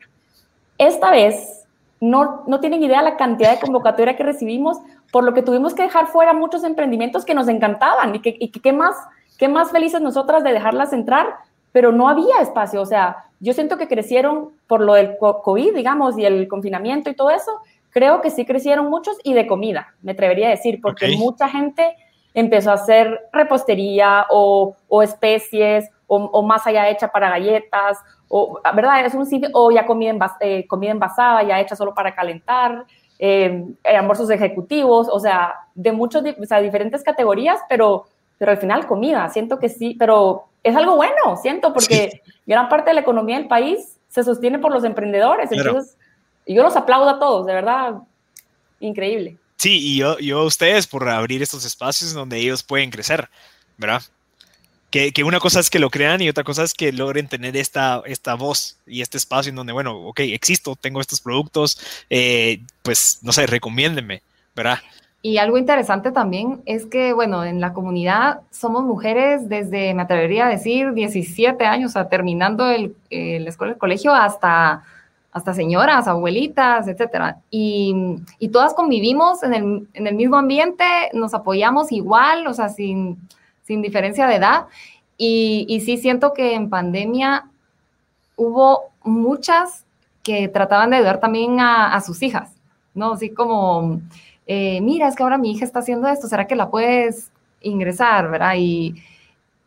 [0.77, 1.67] Esta vez
[2.01, 4.79] no, no tienen idea la cantidad de convocatoria que recibimos,
[5.11, 8.51] por lo que tuvimos que dejar fuera muchos emprendimientos que nos encantaban y que, y
[8.51, 8.95] que, más,
[9.39, 11.27] qué más felices nosotras de dejarlas entrar,
[11.73, 12.83] pero no había espacio.
[12.83, 17.15] O sea, yo siento que crecieron por lo del COVID, digamos, y el confinamiento y
[17.15, 17.61] todo eso.
[17.91, 21.17] Creo que sí crecieron muchos y de comida, me atrevería a decir, porque okay.
[21.17, 21.97] mucha gente
[22.35, 27.99] empezó a hacer repostería o, o especies o, o, masa ya hecha para galletas,
[28.29, 29.05] o, ¿verdad?
[29.05, 32.85] Es un sitio, o ya comida, envas, eh, comida envasada, ya hecha solo para calentar,
[33.19, 38.05] eh, almuerzos ejecutivos, o sea, de muchos, o sea, diferentes categorías, pero,
[38.39, 42.33] pero al final comida, siento que sí, pero es algo bueno, siento, porque sí.
[42.47, 45.49] gran parte de la economía del país se sostiene por los emprendedores.
[45.49, 45.71] Claro.
[45.71, 45.97] Entonces,
[46.47, 47.95] yo los aplaudo a todos, de verdad,
[48.81, 49.37] increíble.
[49.57, 53.29] Sí, y yo, yo a ustedes por abrir estos espacios donde ellos pueden crecer,
[53.77, 54.03] ¿verdad?
[54.91, 57.57] Que, que, una cosa es que lo crean y otra cosa es que logren tener
[57.57, 61.79] esta, esta voz y este espacio en donde, bueno, ok, existo, tengo estos productos,
[62.09, 64.23] eh, pues, no sé, recomiéndenme,
[64.57, 64.79] ¿verdad?
[65.21, 70.47] Y algo interesante también es que, bueno, en la comunidad somos mujeres desde, me atrevería
[70.47, 74.85] a decir, 17 años, o sea, terminando el, eh, el colegio, hasta,
[75.33, 77.39] hasta señoras, abuelitas, etcétera.
[77.51, 82.69] Y, y todas convivimos en el, en el, mismo ambiente, nos apoyamos igual, o sea,
[82.69, 83.19] sin,
[83.65, 84.67] sin diferencia de edad.
[85.17, 87.47] Y, y sí siento que en pandemia
[88.37, 89.85] hubo muchas
[90.23, 92.53] que trataban de ayudar también a, a sus hijas,
[92.95, 93.15] ¿no?
[93.15, 94.01] Así como
[94.49, 97.31] eh, mira, es que ahora mi hija está haciendo esto, ¿será que la puedes
[97.61, 98.55] ingresar, verdad?
[98.57, 98.95] Y,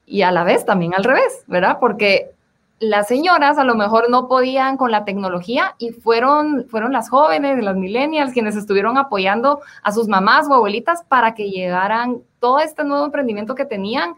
[0.07, 1.77] y a la vez también al revés, ¿verdad?
[1.79, 2.31] Porque
[2.79, 7.63] las señoras a lo mejor no podían con la tecnología y fueron, fueron las jóvenes,
[7.63, 12.83] las millennials, quienes estuvieron apoyando a sus mamás o abuelitas para que llegaran todo este
[12.83, 14.15] nuevo emprendimiento que tenían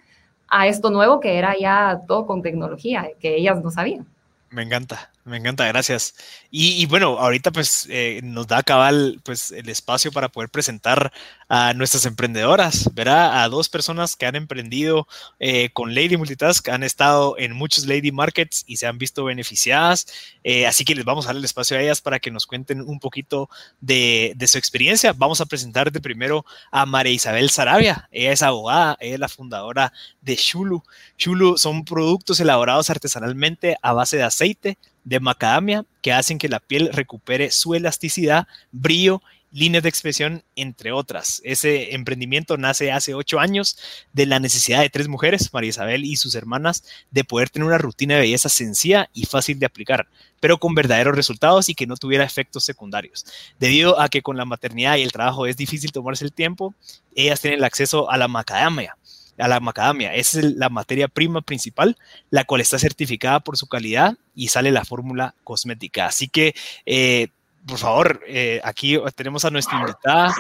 [0.48, 4.08] a esto nuevo que era ya todo con tecnología, que ellas no sabían.
[4.50, 6.16] Me encanta, me encanta, gracias.
[6.52, 11.14] Y, y bueno, ahorita pues eh, nos da cabal pues el espacio para poder presentar
[11.48, 13.42] a nuestras emprendedoras, ¿verdad?
[13.42, 15.08] A dos personas que han emprendido
[15.40, 20.08] eh, con Lady Multitask, han estado en muchos Lady Markets y se han visto beneficiadas.
[20.44, 22.82] Eh, así que les vamos a dar el espacio a ellas para que nos cuenten
[22.82, 25.14] un poquito de, de, su experiencia.
[25.14, 28.10] Vamos a presentar de primero a María Isabel Sarabia.
[28.12, 30.84] Ella es abogada, ella es la fundadora de Shulu.
[31.18, 36.60] Shulu son productos elaborados artesanalmente a base de aceite de macadamia que hacen que la
[36.60, 39.22] piel recupere su elasticidad, brillo
[39.54, 41.40] líneas de expresión, entre otras.
[41.46, 43.78] Ese emprendimiento nace hace ocho años
[44.12, 47.78] de la necesidad de tres mujeres, María Isabel y sus hermanas, de poder tener una
[47.78, 50.08] rutina de belleza sencilla y fácil de aplicar,
[50.40, 53.26] pero con verdaderos resultados y que no tuviera efectos secundarios.
[53.60, 56.74] Debido a que con la maternidad y el trabajo es difícil tomarse el tiempo,
[57.16, 58.98] ellas tienen el acceso a la macadamia,
[59.38, 60.14] a la macadamia.
[60.14, 61.98] Esa es la materia prima principal,
[62.30, 66.08] la cual está certificada por su calidad y sale la fórmula cosmética.
[66.08, 67.30] Así que eh,
[67.66, 70.34] por favor, eh, aquí tenemos a nuestra invitada,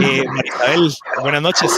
[0.00, 0.92] eh, Marisabel.
[1.20, 1.72] Buenas noches.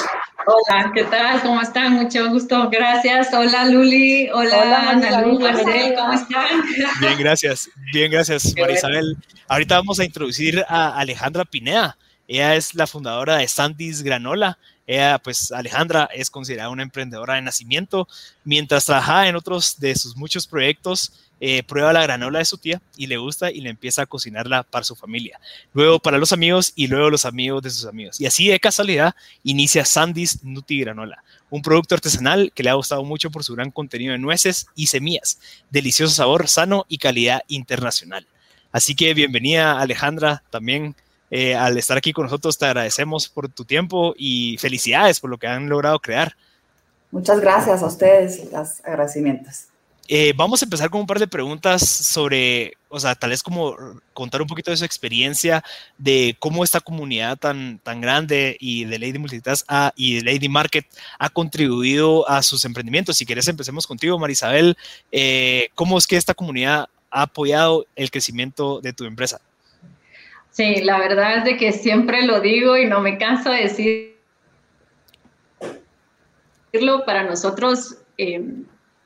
[0.46, 1.40] Hola, ¿qué tal?
[1.42, 1.94] ¿Cómo están?
[1.94, 3.28] Mucho gusto, gracias.
[3.32, 6.62] Hola Luli, hola, hola Ana Marcel, ¿cómo están?
[7.00, 7.70] Bien, gracias.
[7.92, 9.16] Bien, gracias, Marisabel.
[9.48, 11.96] Ahorita vamos a introducir a Alejandra Pineda.
[12.26, 14.58] Ella es la fundadora de Sandys Granola.
[14.90, 18.08] Ella, pues Alejandra, es considerada una emprendedora de nacimiento.
[18.42, 22.82] Mientras trabajaba en otros de sus muchos proyectos, eh, prueba la granola de su tía
[22.96, 25.38] y le gusta y le empieza a cocinarla para su familia.
[25.74, 28.20] Luego para los amigos y luego los amigos de sus amigos.
[28.20, 33.04] Y así de casualidad inicia Sandy's Nuti Granola, un producto artesanal que le ha gustado
[33.04, 35.38] mucho por su gran contenido de nueces y semillas,
[35.70, 38.26] delicioso sabor, sano y calidad internacional.
[38.72, 40.96] Así que bienvenida Alejandra también.
[41.30, 45.38] Eh, al estar aquí con nosotros te agradecemos por tu tiempo y felicidades por lo
[45.38, 46.34] que han logrado crear.
[47.10, 49.66] Muchas gracias a ustedes, los agradecimientos.
[50.12, 53.76] Eh, vamos a empezar con un par de preguntas sobre, o sea, tal vez como
[54.12, 55.62] contar un poquito de su experiencia,
[55.98, 59.64] de cómo esta comunidad tan, tan grande y de Lady Multitask
[59.94, 60.84] y de Lady Market
[61.16, 63.18] ha contribuido a sus emprendimientos.
[63.18, 64.76] Si quieres, empecemos contigo, Marisabel.
[65.12, 69.40] Eh, ¿Cómo es que esta comunidad ha apoyado el crecimiento de tu empresa?
[70.50, 74.10] Sí, la verdad es de que siempre lo digo y no me canso de decirlo.
[77.04, 78.44] Para nosotros, eh,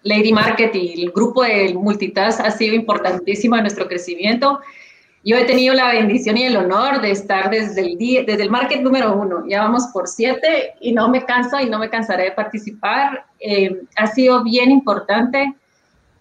[0.03, 4.61] Lady Market y el grupo del Multitask ha sido importantísimo en nuestro crecimiento.
[5.25, 8.83] Yo he tenido la bendición y el honor de estar desde el, desde el market
[8.83, 9.45] número uno.
[9.49, 13.25] Ya vamos por siete y no me canso y no me cansaré de participar.
[13.41, 15.55] Eh, ha sido bien importante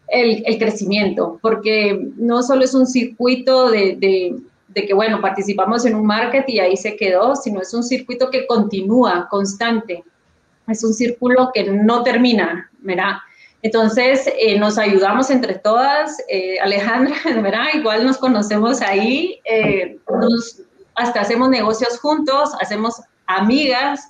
[0.07, 4.37] el, el, crecimiento, porque no solo es un circuito de,
[4.73, 8.29] de, que, bueno, participamos en un market y ahí se quedó, sino es un circuito
[8.29, 10.03] que continúa, constante.
[10.67, 13.17] Es un círculo que no termina, ¿verdad?
[13.61, 16.21] Entonces, eh, nos ayudamos entre todas.
[16.27, 17.65] Eh, Alejandra, ¿verdad?
[17.73, 19.97] Igual nos conocemos ahí, eh,
[20.95, 24.09] hasta hacemos negocios juntos, hacemos amigas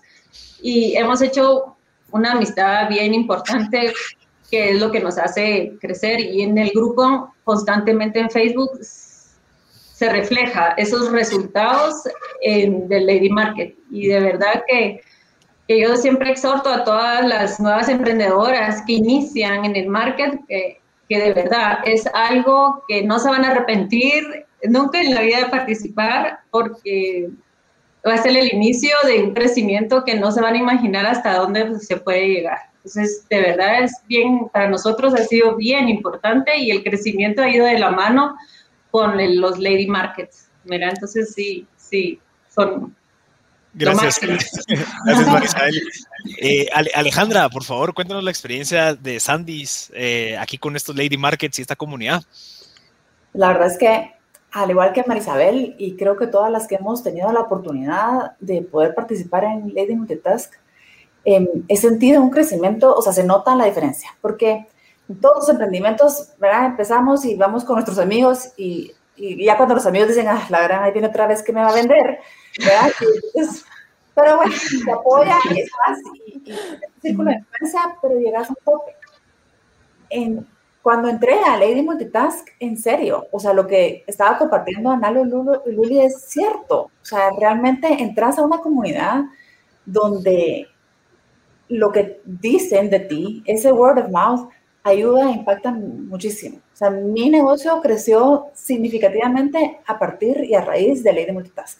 [0.61, 1.75] y hemos hecho
[2.11, 3.93] una amistad bien importante
[4.49, 8.71] que es lo que nos hace crecer y en el grupo constantemente en Facebook
[10.03, 11.93] se refleja esos resultados
[12.41, 15.01] en, del Lady Market y de verdad que
[15.65, 20.81] que yo siempre exhorto a todas las nuevas emprendedoras que inician en el market que,
[21.07, 25.37] que de verdad es algo que no se van a arrepentir nunca en la vida
[25.37, 27.29] de participar porque
[28.05, 31.37] va a ser el inicio de un crecimiento que no se van a imaginar hasta
[31.37, 32.57] dónde se puede llegar.
[32.77, 37.49] Entonces, de verdad es bien, para nosotros ha sido bien importante y el crecimiento ha
[37.49, 38.35] ido de la mano
[38.93, 40.49] con los Lady Markets.
[40.65, 42.21] Mira, entonces sí, sí,
[42.53, 42.95] son
[43.73, 44.19] Gracias.
[45.03, 45.81] Gracias, Marisabel.
[46.37, 51.57] Eh, Alejandra, por favor, cuéntanos la experiencia de Sandys eh, aquí con estos Lady Markets
[51.57, 52.21] y esta comunidad.
[53.33, 54.13] La verdad es que,
[54.51, 58.61] al igual que Marisabel, y creo que todas las que hemos tenido la oportunidad de
[58.61, 60.53] poder participar en Lady Multitask,
[61.25, 64.67] em, he sentido un crecimiento, o sea, se nota la diferencia, porque
[65.19, 66.65] todos los emprendimientos, ¿verdad?
[66.65, 70.63] Empezamos y vamos con nuestros amigos y, y ya cuando los amigos dicen, ah, la
[70.63, 72.19] gran ahí viene otra vez que me va a vender,
[74.15, 74.53] pero bueno,
[74.85, 76.53] te apoya y es fácil, y,
[77.01, 78.95] círculo de influencia, pero llegas a un tope.
[80.09, 80.47] En,
[80.83, 85.23] cuando entré a Lady Multitask, en serio, o sea, lo que estaba compartiendo Analo
[85.65, 86.91] y Luli es cierto.
[87.01, 89.23] O sea, realmente entras a una comunidad
[89.85, 90.67] donde
[91.69, 94.49] lo que dicen de ti, ese word of mouth,
[94.83, 96.57] ayuda e impacta muchísimo.
[96.57, 101.79] O sea, mi negocio creció significativamente a partir y a raíz de Lady Multitask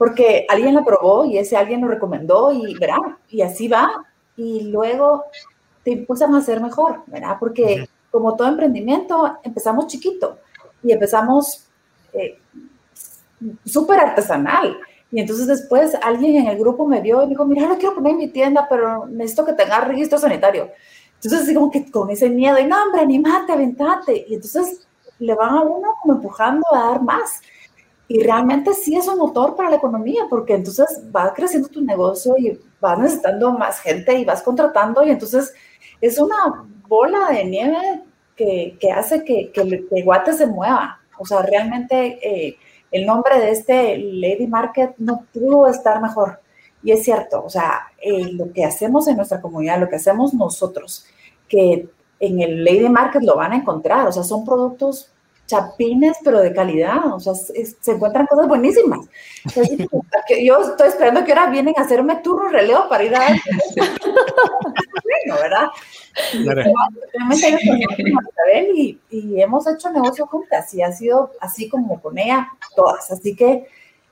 [0.00, 3.18] porque alguien la probó y ese alguien lo recomendó y, ¿verdad?
[3.28, 4.02] Y así va.
[4.34, 5.24] Y luego
[5.84, 7.36] te impulsan a ser mejor, ¿verdad?
[7.38, 10.38] Porque como todo emprendimiento, empezamos chiquito
[10.82, 11.66] y empezamos
[12.14, 12.38] eh,
[13.66, 14.78] súper artesanal.
[15.12, 17.94] Y entonces después alguien en el grupo me vio y me dijo, mira, no quiero
[17.94, 20.70] poner mi tienda, pero necesito que tenga registro sanitario.
[21.22, 24.24] Entonces así como que con ese miedo, y no, hombre, animate, aventate.
[24.26, 24.86] Y entonces
[25.18, 27.42] le van a uno como empujando a dar más.
[28.08, 32.34] Y realmente sí es un motor para la economía, porque entonces va creciendo tu negocio
[32.38, 35.54] y vas necesitando más gente y vas contratando y entonces
[36.00, 38.02] es una bola de nieve
[38.34, 40.98] que, que hace que, que, el, guate se mueva.
[41.18, 42.56] O sea, realmente eh,
[42.90, 46.40] el nombre de este Lady Market no pudo estar mejor.
[46.82, 50.32] Y es cierto, o sea, eh, lo que hacemos en nuestra comunidad, lo que hacemos
[50.32, 51.04] nosotros,
[51.48, 51.88] que
[52.18, 55.10] en el Lady Market lo van a encontrar, o sea, son productos
[55.50, 59.00] chapines, pero de calidad, o sea, se encuentran cosas buenísimas.
[60.42, 63.26] yo estoy esperando que ahora vienen a hacerme turno relevo para ir a...
[63.74, 65.66] bueno, ¿verdad?
[68.74, 73.10] Y, y, hemos hecho negocio juntas y ha sido así como con ella todas.
[73.10, 73.66] Así que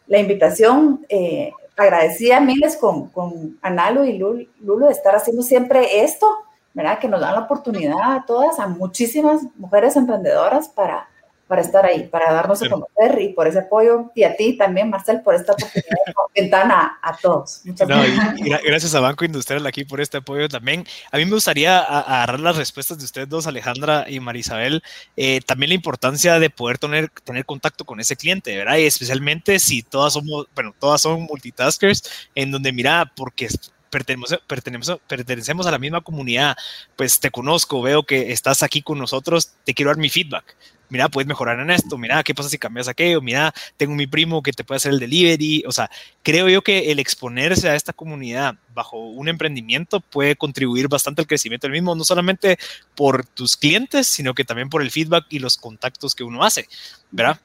[0.09, 6.27] la invitación eh, agradecida miles con, con Analo y Lulo de estar haciendo siempre esto,
[6.75, 6.99] ¿verdad?
[6.99, 11.09] Que nos dan la oportunidad a todas, a muchísimas mujeres emprendedoras para,
[11.49, 14.13] para estar ahí, para darnos a conocer y por ese apoyo.
[14.15, 17.63] Y a ti también, Marcel, por esta oportunidad de ventana a todos.
[17.65, 18.63] Muchas gracias.
[18.63, 20.87] gracias a Banco Industrial aquí por este apoyo también.
[21.11, 24.83] A mí me gustaría agarrar las respuestas de ustedes dos, Alejandra y Marisabel.
[25.17, 28.77] Eh, también la importancia de poder tener, tener contacto con ese cliente, ¿verdad?
[28.77, 33.49] Y especialmente si todas somos, bueno, todas son multitaskers, en donde mira, porque
[33.89, 36.57] pertenecemos, pertenecemos, pertenecemos a la misma comunidad,
[36.95, 40.55] pues te conozco, veo que estás aquí con nosotros, te quiero dar mi feedback
[40.89, 43.21] mira, puedes mejorar en esto, mira, ¿qué pasa si cambias aquello?
[43.21, 45.65] Mira, tengo mi primo que te puede hacer el delivery.
[45.67, 45.91] O sea,
[46.23, 51.27] creo yo que el exponerse a esta comunidad bajo un emprendimiento puede contribuir bastante al
[51.27, 52.59] crecimiento del mismo, no solamente
[52.95, 56.69] por tus clientes, sino que también por el feedback y los contactos que uno hace,
[57.11, 57.41] ¿verdad?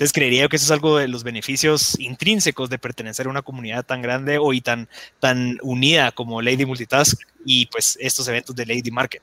[0.00, 3.84] Entonces creería que eso es algo de los beneficios intrínsecos de pertenecer a una comunidad
[3.84, 8.64] tan grande o y tan, tan unida como Lady Multitask y pues estos eventos de
[8.64, 9.22] Lady Market.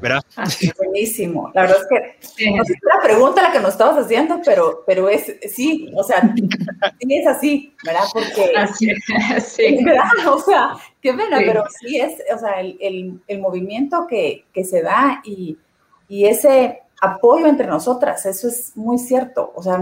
[0.00, 0.22] ¿Verdad?
[0.36, 0.44] Ah,
[0.78, 1.50] buenísimo.
[1.54, 4.82] La verdad es que no sé si la pregunta la que nos estabas haciendo, pero,
[4.86, 6.34] pero es sí, o sea,
[7.00, 8.02] sí es así, ¿verdad?
[8.12, 8.90] Porque así,
[9.40, 9.84] sí.
[9.84, 10.08] ¿verdad?
[10.28, 14.64] O sea, qué pena, pero sí es, o sea, el, el, el movimiento que, que,
[14.64, 15.56] se da y,
[16.08, 19.52] y ese apoyo entre nosotras, eso es muy cierto.
[19.54, 19.78] O sea,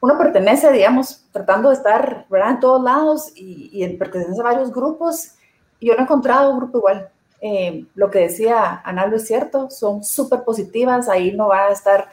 [0.00, 2.50] uno pertenece, digamos, tratando de estar ¿verdad?
[2.50, 5.32] en todos lados y, y pertenece a varios grupos.
[5.80, 7.10] Y yo no he encontrado un grupo igual.
[7.40, 12.08] Eh, lo que decía Analu es cierto, son súper positivas, ahí no va a estar,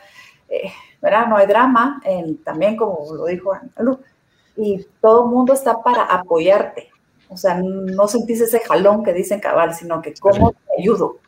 [0.49, 1.27] eh, ¿verdad?
[1.27, 2.01] No hay drama,
[2.43, 3.99] también como lo dijo Analu,
[4.57, 6.89] y todo el mundo está para apoyarte.
[7.29, 11.19] O sea, no sentís ese jalón que dicen cabal, sino que cómo te ayudo,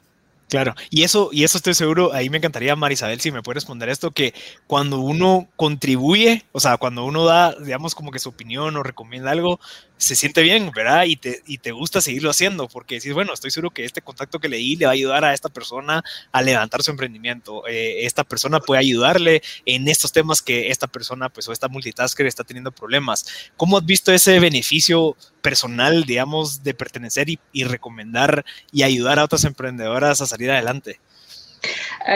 [0.47, 3.89] Claro, y eso, y eso estoy seguro, ahí me encantaría, Marisabel, si me puede responder
[3.89, 4.33] esto, que
[4.67, 9.31] cuando uno contribuye, o sea, cuando uno da, digamos, como que su opinión o recomienda
[9.31, 9.59] algo,
[9.97, 11.05] se siente bien, ¿verdad?
[11.05, 14.39] Y te, y te gusta seguirlo haciendo, porque decís, bueno, estoy seguro que este contacto
[14.39, 17.65] que le di le va a ayudar a esta persona a levantar su emprendimiento.
[17.67, 22.25] Eh, esta persona puede ayudarle en estos temas que esta persona, pues, o esta multitasker
[22.25, 23.25] está teniendo problemas.
[23.57, 29.23] ¿Cómo has visto ese beneficio personal, digamos, de pertenecer y, y recomendar y ayudar a
[29.23, 30.99] otras emprendedoras a salir adelante?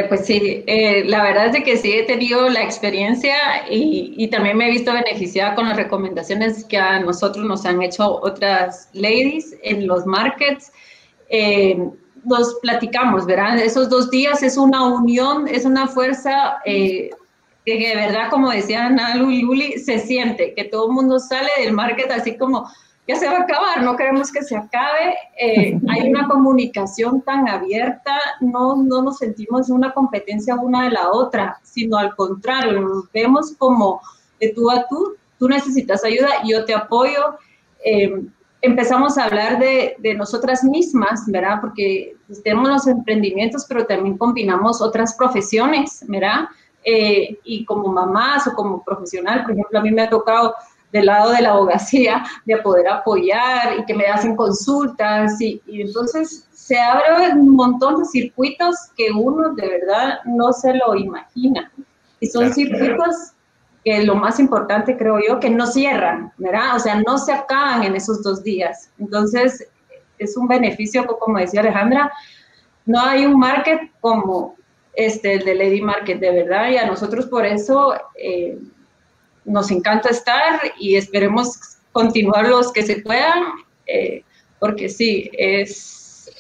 [0.08, 3.36] Pues sí, eh, la verdad es de que sí he tenido la experiencia
[3.70, 8.20] y, también me he visto beneficiada con las recomendaciones que a nosotros nos han hecho
[8.22, 10.72] otras ladies en los markets.
[11.30, 11.78] Eh,
[12.24, 13.58] nos platicamos, ¿verdad?
[13.60, 17.10] Esos dos días es una unión, es una fuerza eh,
[17.66, 21.50] que de verdad, como decían Alu y Luli, se siente, que todo el mundo sale
[21.60, 22.70] del market así como
[23.10, 25.16] ya se va a acabar, no queremos que se acabe.
[25.36, 31.10] Eh, hay una comunicación tan abierta, no, no nos sentimos una competencia una de la
[31.10, 34.00] otra, sino al contrario, nos vemos como
[34.40, 37.40] de tú a tú, tú necesitas ayuda, yo te apoyo.
[37.84, 38.28] Eh,
[38.62, 41.62] empezamos a hablar de, de, nosotras mismas, ¿verdad?
[41.62, 46.48] Porque tenemos los emprendimientos, pero también combinamos otras profesiones, ¿verdad?
[46.86, 50.54] Eh, y como mamás o como profesional, por ejemplo, a mí me ha tocado
[50.92, 56.48] del lado de la abogacía, de poder apoyar y que me hacen consultas y, entonces
[56.52, 61.72] se abren un montón de circuitos que uno de verdad no se lo imagina.
[62.20, 63.34] Y son circuitos
[63.84, 66.76] que lo más importante creo yo, que no cierran, ¿verdad?
[66.76, 68.92] O sea, no se acaban en esos dos días.
[69.00, 69.68] Entonces,
[70.18, 72.12] es un beneficio, como decía Alejandra,
[72.86, 74.56] no hay un market como
[74.94, 77.94] este, el de Lady Market, de verdad, y a nosotros por eso...
[78.16, 78.60] Eh,
[79.50, 83.44] nos encanta estar y esperemos continuar los que se puedan,
[83.88, 84.24] eh,
[84.60, 86.32] porque sí, es,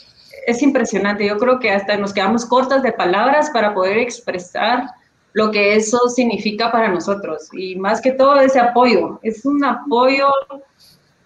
[0.45, 1.27] es impresionante.
[1.27, 4.85] Yo creo que hasta nos quedamos cortas de palabras para poder expresar
[5.33, 7.49] lo que eso significa para nosotros.
[7.53, 10.27] Y más que todo ese apoyo, es un apoyo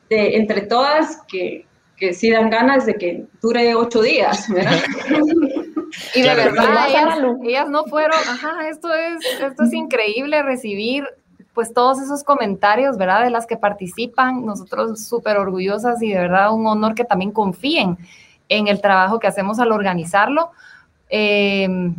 [0.09, 1.65] de, entre todas que,
[1.97, 4.79] que sí dan ganas de que dure ocho días, ¿verdad?
[6.15, 11.03] Y de verdad, ellas, ellas, no fueron, ajá, esto es, esto es increíble recibir
[11.53, 13.23] pues todos esos comentarios, ¿verdad?
[13.23, 17.97] De las que participan, nosotros súper orgullosas y de verdad un honor que también confíen
[18.49, 20.51] en el trabajo que hacemos al organizarlo.
[21.09, 21.95] Em,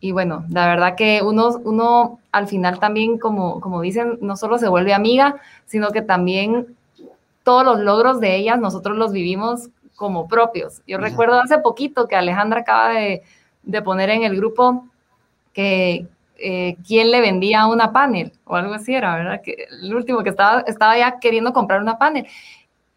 [0.00, 4.58] y bueno, la verdad que uno, uno al final también, como, como dicen, no solo
[4.58, 5.36] se vuelve amiga,
[5.66, 6.76] sino que también
[7.42, 10.82] todos los logros de ellas nosotros los vivimos como propios.
[10.86, 13.22] Yo recuerdo hace poquito que Alejandra acaba de,
[13.62, 14.86] de poner en el grupo
[15.52, 16.06] que,
[16.38, 19.42] eh, quién le vendía una panel o algo así era, ¿verdad?
[19.42, 22.26] Que el último que estaba, estaba ya queriendo comprar una panel.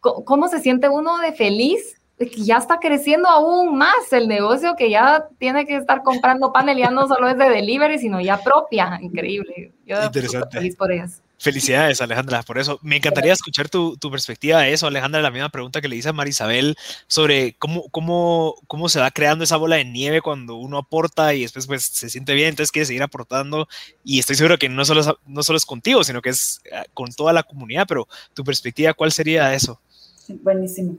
[0.00, 2.00] ¿Cómo, se siente uno de feliz?
[2.18, 6.52] De que ya está creciendo aún más el negocio, que ya tiene que estar comprando
[6.52, 8.98] panel, ya no solo es de delivery, sino ya propia.
[9.00, 9.72] Increíble.
[9.86, 10.58] Yo Interesante.
[10.58, 11.22] feliz por ellas.
[11.42, 12.78] Felicidades, Alejandra, por eso.
[12.82, 16.10] Me encantaría escuchar tu, tu, perspectiva de eso, Alejandra, la misma pregunta que le hice
[16.10, 16.76] a Marisabel
[17.08, 21.42] sobre cómo, cómo, cómo se va creando esa bola de nieve cuando uno aporta y
[21.42, 23.66] después pues se siente bien, entonces quiere seguir aportando.
[24.04, 26.84] Y estoy seguro que no solo es, no solo es contigo, sino que es eh,
[26.94, 29.80] con toda la comunidad, pero tu perspectiva, ¿cuál sería eso?
[30.28, 30.96] Buenísimo.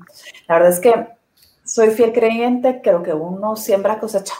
[0.49, 1.07] La verdad es que
[1.63, 4.33] soy fiel creyente, creo que uno siembra cosecha,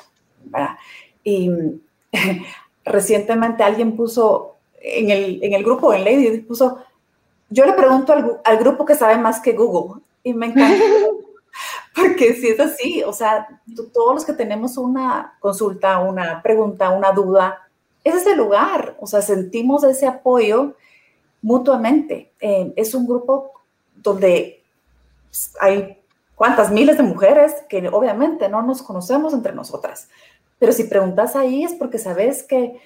[0.44, 0.76] ¿verdad?
[1.24, 1.50] Y
[2.84, 4.53] recientemente alguien puso
[4.84, 6.78] en el, en el grupo, en Lady, puso,
[7.50, 10.84] yo le pregunto al, al, grupo que sabe más que Google y me encanta.
[11.96, 13.48] Porque si es así, o sea,
[13.94, 17.68] todos los que tenemos una consulta, una pregunta, una duda,
[18.04, 20.76] ese es el lugar, o sea, sentimos ese apoyo
[21.42, 22.32] mutuamente.
[22.42, 23.52] Eh, es un grupo
[23.96, 24.64] donde
[25.62, 25.98] hay
[26.36, 30.10] cuántas miles de mujeres que obviamente no nos conocemos entre nosotras,
[30.60, 32.80] pero si preguntas ahí es porque sabes que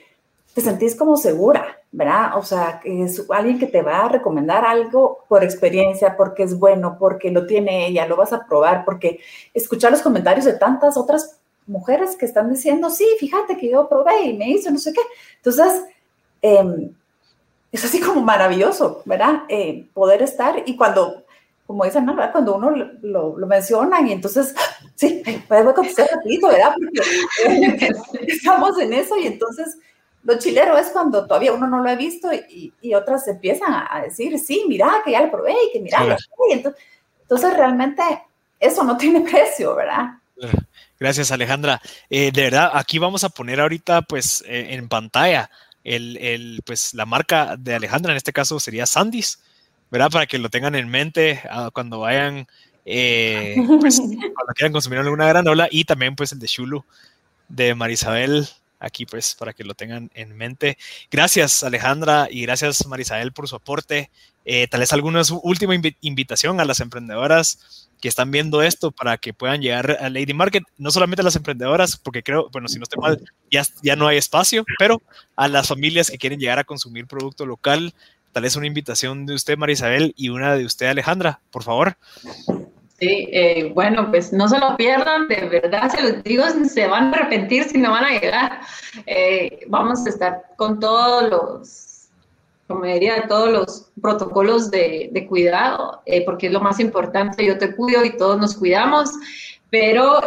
[0.54, 2.38] te sentís como segura, ¿verdad?
[2.38, 6.96] O sea, es alguien que te va a recomendar algo por experiencia, porque es bueno,
[7.00, 9.20] porque lo tiene ella, lo vas a probar, porque
[9.52, 14.26] escuchar los comentarios de tantas otras mujeres que están diciendo, sí, fíjate que yo probé
[14.26, 15.02] y me hizo no sé qué.
[15.38, 15.86] Entonces,
[16.44, 16.92] eh,
[17.72, 19.46] es así como maravilloso, ¿verdad?
[19.50, 21.24] Eh, poder estar y cuando,
[21.66, 22.32] como dicen, ¿verdad?
[22.32, 24.54] Cuando uno lo, lo, menciona y entonces,
[24.94, 26.76] sí, pues voy a contestar rapidito, ¿verdad?
[26.76, 27.90] Porque
[28.28, 29.80] estamos en eso y entonces
[30.24, 34.02] lo chilero es cuando todavía uno no lo ha visto y, y otras empiezan a
[34.02, 36.02] decir, sí, mira, que ya lo probé y que mira,
[36.52, 36.84] entonces,
[37.22, 38.02] entonces, realmente
[38.60, 40.12] eso no tiene precio, ¿verdad?
[41.00, 41.82] Gracias, Alejandra.
[42.10, 45.50] Eh, de verdad, aquí vamos a poner ahorita, pues, eh, en pantalla
[45.84, 49.40] el, el, pues, la marca de Alejandra, en este caso sería Sandys,
[49.92, 50.10] ¿verdad?
[50.10, 52.48] Para que lo tengan en mente uh, cuando vayan,
[52.86, 56.86] eh, pues, cuando quieran consumir alguna granola y también, pues, el de Shulu
[57.50, 58.48] de Marisabel
[58.80, 60.78] aquí pues para que lo tengan en mente.
[61.12, 64.12] Gracias Alejandra y gracias Marisabel por su aporte.
[64.46, 69.34] Eh, tal vez alguna última invitación a las emprendedoras que están viendo esto para que
[69.34, 72.84] puedan llegar a Lady Market, no solamente a las emprendedoras, porque creo, bueno, si no
[72.84, 73.22] estoy mal,
[73.52, 75.02] ya, ya no hay espacio, pero
[75.36, 77.94] a las familias que quieren llegar a consumir producto local,
[78.32, 81.98] tal vez una invitación de usted, Marisabel, y una de usted, Alejandra, por favor.
[83.00, 87.14] Sí, eh, bueno, pues no se lo pierdan, de verdad se los digo, se van
[87.14, 88.62] a arrepentir si no van a llegar.
[89.06, 92.10] Eh, vamos a estar con todos los,
[92.68, 97.76] como diría, todos los protocolos de, cuidado, eh, porque es lo más importante, yo te
[97.76, 99.12] cuido y todos nos cuidamos,
[99.70, 100.20] pero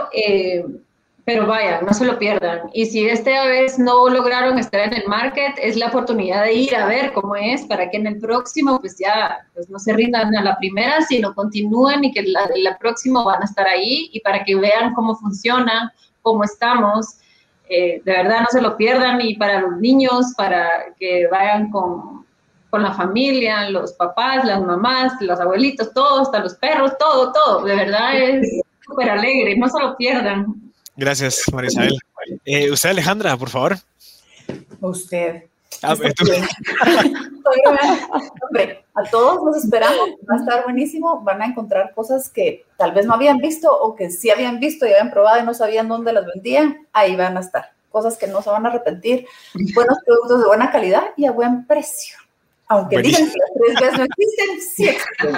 [1.25, 2.71] pero vaya, no se lo pierdan.
[2.73, 6.75] Y si esta vez no lograron estar en el market, es la oportunidad de ir
[6.75, 10.35] a ver cómo es para que en el próximo pues ya pues no se rindan
[10.37, 14.21] a la primera, sino continúen y que la, la próxima van a estar ahí y
[14.21, 15.93] para que vean cómo funciona,
[16.23, 17.19] cómo estamos.
[17.69, 22.27] Eh, de verdad no se lo pierdan y para los niños, para que vayan con,
[22.71, 27.65] con la familia, los papás, las mamás, los abuelitos, todos, hasta los perros, todo, todo.
[27.65, 30.70] De verdad es súper alegre, no se lo pierdan.
[31.01, 31.99] Gracias, Marisabel.
[32.45, 33.79] Eh, usted, Alejandra, por favor.
[34.83, 35.45] Usted.
[35.83, 35.95] Ah,
[38.43, 42.93] Hombre, a todos los esperamos, va a estar buenísimo, van a encontrar cosas que tal
[42.93, 45.89] vez no habían visto o que sí habían visto y habían probado y no sabían
[45.89, 49.27] dónde las vendían, ahí van a estar, cosas que no se van a arrepentir,
[49.75, 52.19] buenos productos de buena calidad y a buen precio.
[52.69, 55.33] Aunque digan que las tres veces no existen, sí existen.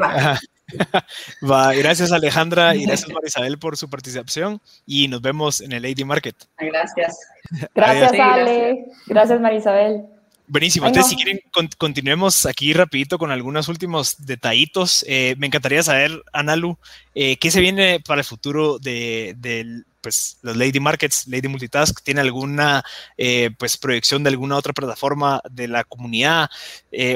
[1.50, 6.04] Va, gracias Alejandra y gracias Marisabel por su participación y nos vemos en el Lady
[6.04, 6.36] Market.
[6.58, 7.18] Gracias.
[7.74, 10.04] Gracias Ale, gracias Marisabel.
[10.50, 10.88] Buenísimo.
[10.88, 11.40] Entonces, si quieren,
[11.78, 15.04] continuemos aquí rapidito con algunos últimos detallitos.
[15.06, 16.76] Eh, me encantaría saber, Analu,
[17.14, 22.02] eh, ¿qué se viene para el futuro de, de pues, los Lady Markets, Lady Multitask?
[22.02, 22.82] ¿Tiene alguna
[23.16, 26.50] eh, pues, proyección de alguna otra plataforma de la comunidad?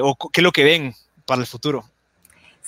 [0.03, 0.95] ¿O qué es lo que ven
[1.27, 1.85] para el futuro?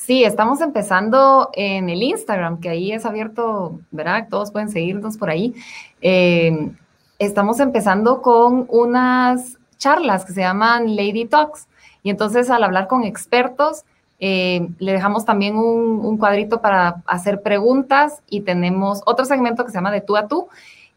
[0.06, 4.28] Sí, estamos empezando en el Instagram, que ahí es abierto, ¿verdad?
[4.30, 5.52] Todos pueden seguirnos por ahí.
[6.00, 6.70] Eh,
[7.18, 11.66] estamos empezando con unas charlas que se llaman Lady Talks.
[12.04, 13.82] Y entonces al hablar con expertos,
[14.20, 19.72] eh, le dejamos también un, un, cuadrito para hacer preguntas y tenemos otro segmento que
[19.72, 20.46] se llama de tú a tú.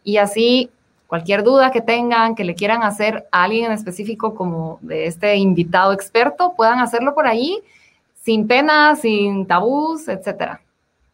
[0.03, 0.69] Y así
[1.07, 5.35] cualquier duda que tengan, que le quieran hacer a alguien en específico como de este
[5.37, 7.63] invitado experto, puedan hacerlo por ahí
[8.21, 10.61] sin pena, sin tabús, etcétera.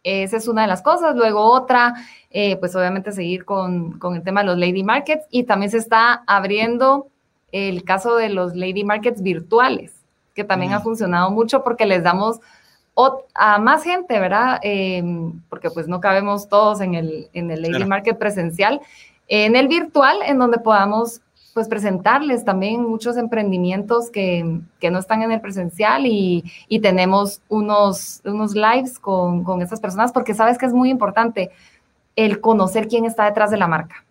[0.03, 1.15] Esa es una de las cosas.
[1.15, 1.95] Luego otra,
[2.29, 5.77] eh, pues obviamente seguir con, con, el tema de los Lady Markets y también se
[5.77, 7.07] está abriendo
[7.51, 9.93] el caso de los Lady Markets virtuales,
[10.33, 12.39] que también ha funcionado mucho porque les damos
[13.33, 14.59] a más gente, ¿verdad?
[14.61, 18.81] Em, porque pues no cabemos todos en el, en el Lady Market presencial,
[19.27, 21.21] en el virtual, en donde podamos
[21.55, 27.41] pues presentarles también muchos emprendimientos que, que no están en el presencial y, y tenemos
[27.47, 31.51] unos, unos lives con, con estas personas porque sabes que es muy importante
[32.17, 34.03] el conocer quién está detrás de la marca.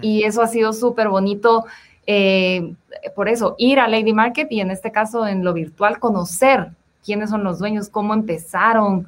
[0.00, 1.66] Y eso ha sido súper bonito.
[2.06, 2.72] Eh,
[3.14, 6.70] por eso, ir a Lady Market y en este caso en lo virtual, conocer
[7.04, 9.06] quiénes son los dueños, cómo empezaron.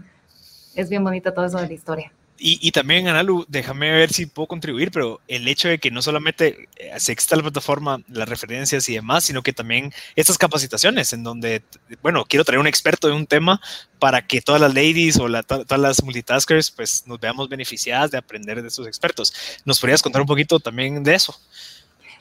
[0.74, 2.12] Es bien bonito todo eso de la historia.
[2.40, 6.68] Y, también, Analu, déjame ver si puedo contribuir, pero el hecho de que no solamente
[6.76, 11.24] eh, se exista la plataforma, las referencias y demás, sino que también estas capacitaciones en
[11.24, 11.62] donde,
[12.00, 13.60] bueno, quiero traer un experto de un tema
[13.98, 18.62] para que todas las ladies o todas las multitaskers pues nos veamos beneficiadas de aprender
[18.62, 19.32] de estos expertos.
[19.64, 21.34] ¿Nos podrías contar un poquito también de eso?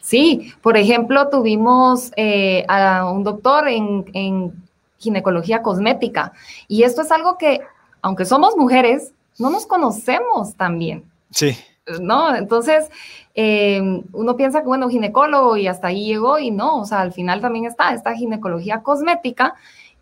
[0.01, 4.51] Sí, por ejemplo, tuvimos eh, a un doctor en
[4.97, 6.34] ginecología cosmética
[6.68, 7.61] y esto es algo que,
[8.01, 11.03] aunque somos mujeres, no nos conocemos también.
[11.31, 11.57] Sí.
[12.01, 12.35] ¿No?
[12.35, 12.89] Entonces,
[13.33, 13.81] eh,
[14.11, 17.39] uno piensa que, bueno, ginecólogo y hasta ahí llegó y no, o sea, al final
[17.39, 19.55] también está esta ginecología cosmética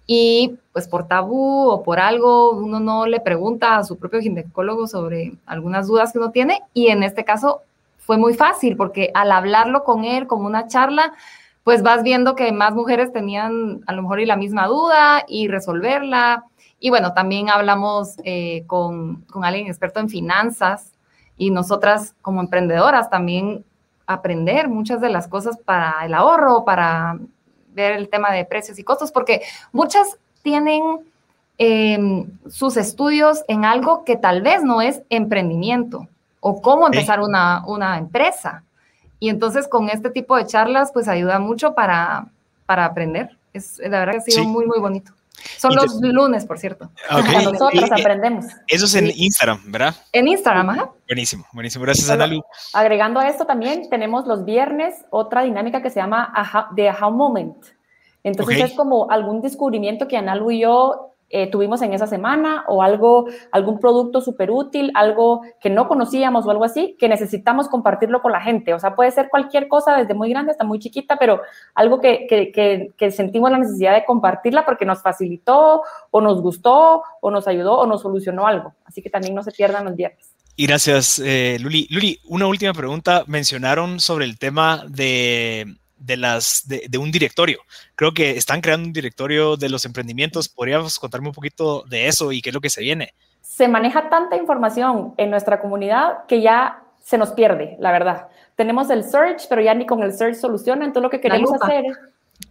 [0.07, 4.87] y pues por tabú o por algo uno no le pregunta a su propio ginecólogo
[4.87, 7.61] sobre algunas dudas que uno tiene y en este caso
[7.97, 11.13] fue muy fácil porque al hablarlo con él como una charla,
[11.65, 15.47] pues vas viendo que más mujeres tenían a lo mejor y la misma duda y
[15.47, 16.45] resolverla
[16.79, 20.93] y bueno, también hablamos eh, con, con, alguien experto en finanzas
[21.37, 23.65] y nosotras como emprendedoras también
[24.05, 27.17] aprender muchas de las cosas para el ahorro, para
[27.73, 29.41] ver el tema de precios y costos, porque
[29.71, 30.99] muchas tienen
[31.57, 36.07] em, sus estudios en algo que tal vez no es emprendimiento
[36.39, 38.63] o cómo empezar una, una empresa.
[39.19, 42.27] Y entonces con este tipo de charlas pues ayuda mucho para,
[42.65, 43.37] para aprender.
[43.53, 45.13] Es, la verdad que ha sido muy, muy bonito.
[45.57, 46.89] Son los lunes, por cierto.
[47.11, 48.45] Nosotros aprendemos.
[48.67, 49.95] Eso es en Instagram, ¿verdad?
[50.11, 50.91] En Instagram, ajá.
[51.07, 51.83] Buenísimo, buenísimo.
[51.83, 52.41] Gracias, Analu.
[52.73, 56.33] Agregando a esto también, tenemos los viernes otra dinámica que se llama
[56.75, 57.57] The Aha Moment.
[58.23, 62.81] Entonces es como algún descubrimiento que Analu y yo eh, tuvimos en esa semana o
[62.81, 68.21] algo, algún producto súper útil, algo que no conocíamos o algo así, que necesitamos compartirlo
[68.21, 68.73] con la gente.
[68.73, 71.41] O sea, puede ser cualquier cosa, desde muy grande hasta muy chiquita, pero
[71.73, 77.03] algo que, que, que, sentimos la necesidad de compartirla porque nos facilitó o nos gustó
[77.19, 78.73] o nos ayudó o nos solucionó algo.
[78.85, 80.31] Así que también no se pierdan los viernes.
[80.55, 81.85] Y gracias, eh, Luli.
[81.89, 83.25] Luli, una última pregunta.
[83.27, 85.75] Mencionaron sobre el tema de
[86.05, 87.59] de, las, de, un directorio.
[87.95, 90.49] Creo que están creando un directorio de los emprendimientos.
[90.49, 93.13] ¿Podrías contarme un poquito de eso y qué es lo que se viene?
[93.41, 98.27] Se maneja tanta información en nuestra comunidad que ya se nos pierde, la verdad.
[98.55, 100.85] Tenemos el search, pero ya ni con el search soluciona.
[100.85, 101.97] Entonces lo que queremos hacer es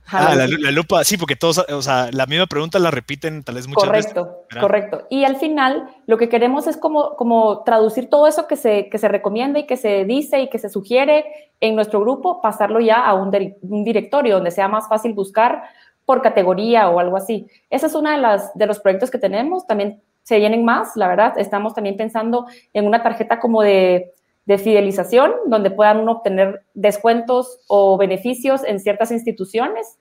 [0.07, 3.67] Ah, la, lupa, sí, porque todos, o sea, la misma pregunta la repiten tal vez
[3.67, 4.39] muchas correcto, veces.
[4.49, 5.07] Correcto, correcto.
[5.11, 8.99] Y al final lo que queremos es como, como traducir todo eso que se, que
[8.99, 11.25] se recomienda y que se dice y que se sugiere
[11.61, 15.63] en nuestro grupo, pasarlo ya a un, un directorio donde sea más fácil buscar
[16.05, 17.47] por categoría o algo así.
[17.71, 19.67] Ese es uno de, las, de los proyectos que tenemos.
[19.67, 21.39] También se vienen más, la verdad.
[21.39, 24.13] Estamos también pensando en una tarjeta como de
[24.47, 29.99] de fidelización, donde puedan obtener descuentos o beneficios en ciertas instituciones.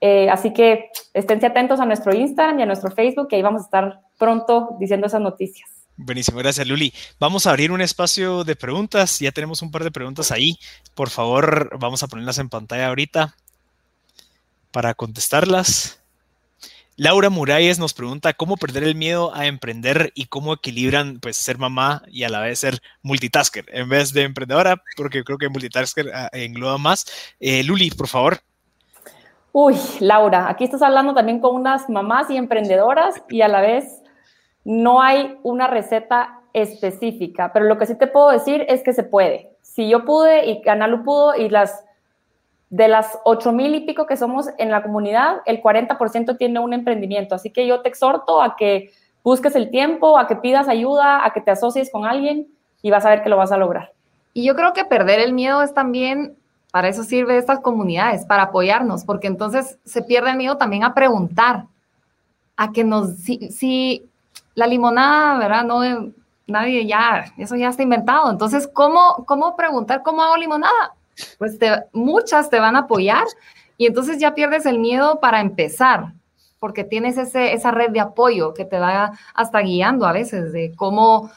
[0.00, 3.62] Eh, así que esténse atentos a nuestro Instagram y a nuestro Facebook, que ahí vamos
[3.62, 5.70] a estar pronto diciendo esas noticias.
[5.98, 6.92] Buenísimo, gracias Luli.
[7.18, 9.18] Vamos a abrir un espacio de preguntas.
[9.18, 10.58] Ya tenemos un par de preguntas ahí.
[10.94, 13.34] Por favor, vamos a ponerlas en pantalla ahorita
[14.72, 16.02] para contestarlas.
[16.98, 21.58] Laura Muralles nos pregunta cómo perder el miedo a emprender y cómo equilibran pues ser
[21.58, 26.10] mamá y a la vez ser multitasker en vez de emprendedora, porque creo que multitasker
[26.14, 27.04] ah, engloba más.
[27.38, 28.38] Eh, Luli, por favor.
[29.52, 34.02] Uy, Laura, aquí estás hablando también con unas mamás y emprendedoras y a la vez
[34.64, 39.02] no hay una receta específica, pero lo que sí te puedo decir es que se
[39.02, 39.50] puede.
[39.60, 41.85] Si yo pude y Analu pudo y las
[42.70, 46.72] de las ocho mil y pico que somos en la comunidad, el 40% tiene un
[46.72, 47.34] emprendimiento.
[47.34, 48.92] Así que yo te exhorto a que
[49.22, 52.48] busques el tiempo, a que pidas ayuda, a que te asocies con alguien
[52.82, 53.92] y vas a ver que lo vas a lograr.
[54.32, 56.36] Y yo creo que perder el miedo es también,
[56.70, 60.94] para eso sirve estas comunidades, para apoyarnos, porque entonces se pierde el miedo también a
[60.94, 61.64] preguntar,
[62.56, 64.08] a que nos, si,
[64.54, 65.64] la limonada, ¿verdad?
[65.64, 65.80] No,
[66.46, 68.30] nadie ya, eso ya está inventado.
[68.30, 70.94] Entonces, ¿cómo, cómo preguntar cómo hago limonada?
[71.38, 71.58] Pues
[71.92, 73.24] muchas te van a apoyar
[73.76, 76.12] y entonces ya pierdes el miedo para empezar,
[76.58, 80.74] porque tienes ese, esa red de apoyo que te va hasta guiando a veces de
[80.74, 81.30] cómo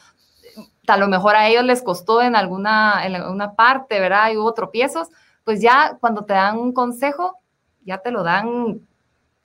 [0.86, 4.32] a lo mejor a ellos les costó en alguna, en alguna parte, ¿verdad?
[4.32, 5.08] Y hubo tropiezos,
[5.44, 7.38] pues ya cuando te dan un consejo,
[7.84, 8.80] ya te lo dan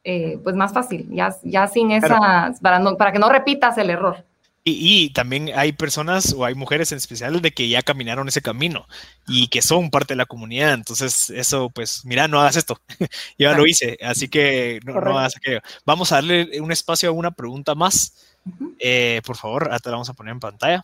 [0.03, 4.23] eh, pues más fácil, ya, ya sin esa, para, para que no repitas el error.
[4.67, 8.87] Y, también hay personas o hay mujeres en especial de que ya caminaron ese camino
[9.27, 10.73] y que son parte de la comunidad.
[10.73, 12.81] Entonces, eso, pues, mira, no hagas esto.
[13.37, 15.59] ya lo hice, así que no, hagas aquello.
[15.85, 18.15] Vamos a darle un espacio a una pregunta más.
[18.79, 20.83] Eh, por favor, ahora te la vamos a poner en pantalla.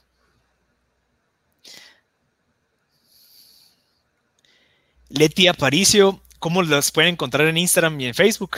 [5.10, 8.58] Leti Aparicio, ¿cómo las pueden encontrar en Instagram y en Facebook?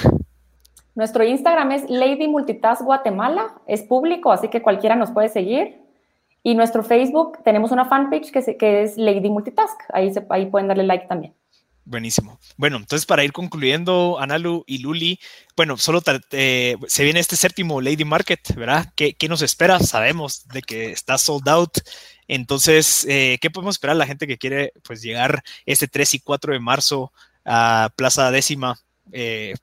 [0.96, 5.82] Nuestro Instagram es Lady Multitask Guatemala, es público, así que cualquiera nos puede seguir.
[6.44, 10.68] Y nuestro Facebook, tenemos una fanpage que, que es Lady Multitask, ahí, se, ahí pueden
[10.68, 11.34] darle like también.
[11.86, 12.40] Buenísimo.
[12.56, 15.20] Bueno, entonces para ir concluyendo, Analu y Luli,
[15.58, 18.94] bueno, solo se viene este séptimo Lady Market, ¿verdad?
[18.96, 19.80] ¿Qué, ¿Qué, nos espera?
[19.80, 21.80] Sabemos de que está sold out.
[22.30, 26.54] Entonces, eh, ¿qué podemos esperar la gente que quiere pues llegar este 3 y 4
[26.54, 27.12] de marzo
[27.44, 28.80] a Plaza Décima
[29.12, 29.54] eh,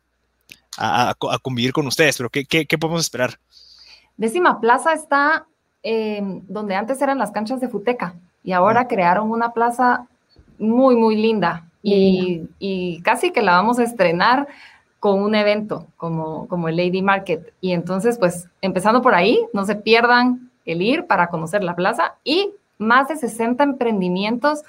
[0.79, 2.17] a, convivir con ustedes?
[2.17, 3.39] Pero ¿qué, qué, podemos esperar?
[4.17, 5.47] Décima Plaza está
[5.83, 8.15] donde antes eran las canchas de Futeca
[8.45, 10.07] y ahora crearon una plaza
[10.59, 14.47] muy, muy linda y, casi que la vamos a estrenar
[14.99, 17.55] con un evento como, como el Lady Market.
[17.63, 22.17] Y entonces, pues, empezando por ahí, no se pierdan el ir para conocer la plaza
[22.23, 24.63] y más de 60 emprendimientos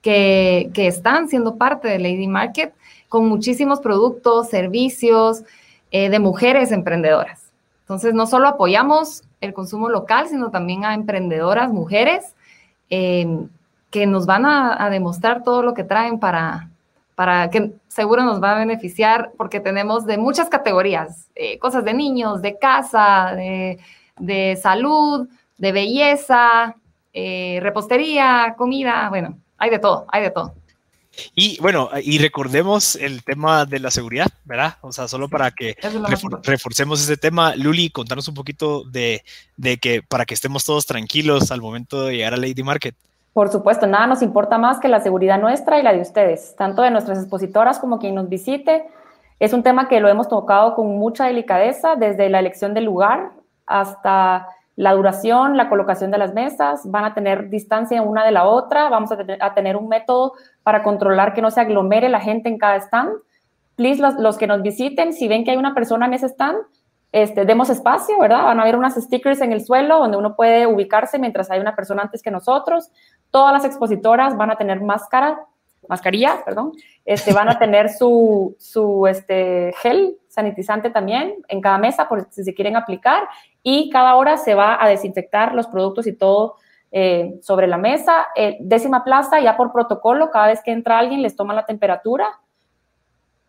[0.00, 2.72] que, que están siendo parte de Lady Market
[3.12, 5.44] con muchísimos productos, servicios
[5.90, 7.42] eh, de mujeres emprendedoras.
[7.80, 12.34] Entonces, no solo apoyamos el consumo local, sino también a emprendedoras, mujeres,
[12.88, 13.26] eh,
[13.90, 16.70] que nos van a, demostrar todo lo que traen para,
[17.14, 21.92] para que seguro nos va a beneficiar porque tenemos de muchas categorías, eh, cosas de
[21.92, 26.76] niños, de casa, de, salud, de belleza,
[27.12, 30.54] eh, repostería, comida, bueno, hay de todo, hay de todo.
[31.34, 34.76] Y bueno, y recordemos el tema de la seguridad, ¿verdad?
[34.80, 35.76] O sea, solo para que
[36.42, 37.54] reforcemos ese tema.
[37.56, 39.22] Luli, contanos un poquito de,
[39.56, 42.94] de, que para que estemos todos tranquilos al momento de llegar a Lady Market.
[43.32, 46.82] Por supuesto, nada nos importa más que la seguridad nuestra y la de ustedes, tanto
[46.82, 48.84] de nuestras expositoras como quien nos visite.
[49.38, 53.32] Es un tema que lo hemos tocado con mucha delicadeza, desde la elección del lugar
[53.66, 54.46] hasta
[54.82, 58.88] la duración, la colocación de las mesas, van a tener distancia una de la otra,
[58.88, 60.32] vamos a, tener un método
[60.64, 63.12] para controlar que no se aglomere la gente en cada stand.
[63.76, 66.58] Please, los, los que nos visiten, si ven que hay una persona en ese stand,
[67.12, 68.42] este, demos espacio, ¿verdad?
[68.42, 71.76] Van a haber unas stickers en el suelo donde uno puede ubicarse mientras hay una
[71.76, 72.90] persona antes que nosotros.
[73.30, 75.46] Todas las expositoras van a tener máscara,
[75.88, 76.72] mascarilla, perdón.
[77.04, 82.42] Este, van a tener su, su este, gel sanitizante también en cada mesa por si
[82.42, 83.28] se quieren aplicar
[83.62, 86.56] y cada hora se va a desinfectar los productos y todo
[86.90, 88.26] eh, sobre la mesa.
[88.36, 92.38] Eh, décima plaza, ya por protocolo, cada vez que entra alguien les toma la temperatura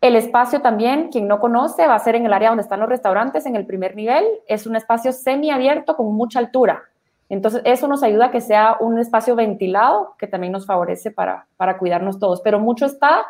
[0.04, 2.90] el espacio también, quien no conoce, va a ser en el área donde están los
[2.90, 4.22] restaurantes, en el primer nivel.
[4.46, 6.82] Es un espacio semiabierto con mucha altura.
[7.30, 11.46] Entonces, eso nos ayuda a que sea un espacio ventilado, que también nos favorece para,
[11.56, 12.42] para cuidarnos todos.
[12.42, 13.24] Pero mucho está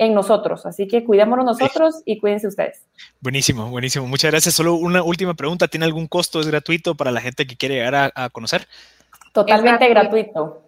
[0.00, 2.86] en nosotros, así que cuidémonos nosotros y cuídense ustedes.
[3.20, 4.06] Buenísimo, buenísimo.
[4.06, 4.54] Muchas gracias.
[4.54, 5.68] Solo una última pregunta.
[5.68, 6.40] ¿Tiene algún costo?
[6.40, 8.66] ¿Es gratuito para la gente que quiere llegar a, conocer?
[9.34, 10.62] Totalmente gratuito.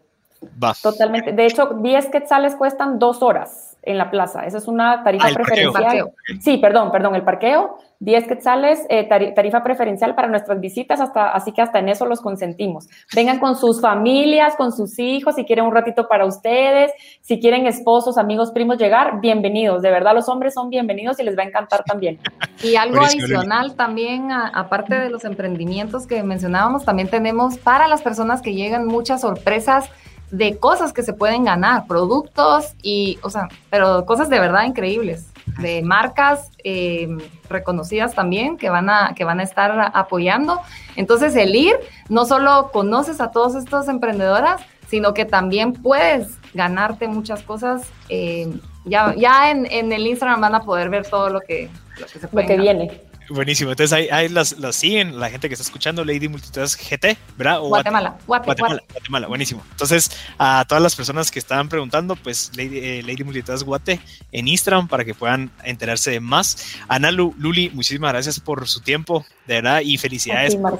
[0.62, 0.74] Va.
[0.74, 1.32] Totalmente.
[1.32, 4.44] De hecho, 10 quetzales cuestan dos horas en la plaza.
[4.44, 6.10] Esa es una tarifa ah, preferencial.
[6.38, 11.52] Sí, perdón, perdón, el parqueo, 10 quetzales, eh, tarifa preferencial para nuestras visitas, hasta, así
[11.52, 12.88] que hasta en eso los consentimos.
[13.14, 16.90] Vengan con sus familias, con sus hijos, si quieren un ratito para ustedes,
[17.20, 19.82] si quieren esposos, amigos, primos llegar, bienvenidos.
[19.82, 22.18] De verdad, los hombres son bienvenidos y les va a encantar también.
[22.60, 28.42] Y algo adicional también, aparte de los emprendimientos que mencionábamos, también tenemos para las personas
[28.42, 29.88] que llegan muchas sorpresas
[30.32, 35.26] de cosas que se pueden ganar, productos y, o sea, pero cosas de verdad increíbles,
[35.58, 37.06] de marcas eh,
[37.50, 40.58] reconocidas también que van, a, que van a estar apoyando.
[40.96, 41.76] Entonces, el ir,
[42.08, 47.82] no solo conoces a todas estas emprendedoras, sino que también puedes ganarte muchas cosas.
[48.08, 48.50] Eh,
[48.86, 51.68] ya ya en, en, el Instagram van a poder ver todo lo que,
[52.00, 52.48] lo que se puede.
[52.48, 53.11] Lo que viene.
[53.32, 53.70] Buenísimo.
[53.70, 57.60] Entonces ahí, ahí las, siguen, la gente que está escuchando Lady Multitask GT, ¿verdad?
[57.60, 59.62] Guatemala, Guatemala, Guatemala, buenísimo.
[59.70, 64.00] Entonces, a todas las personas que estaban preguntando, pues Lady, eh, Lady Multitask Guate
[64.32, 66.76] en Instagram para que puedan enterarse de más.
[66.88, 70.78] Ana Luli, muchísimas gracias por su tiempo, de verdad, y felicidades por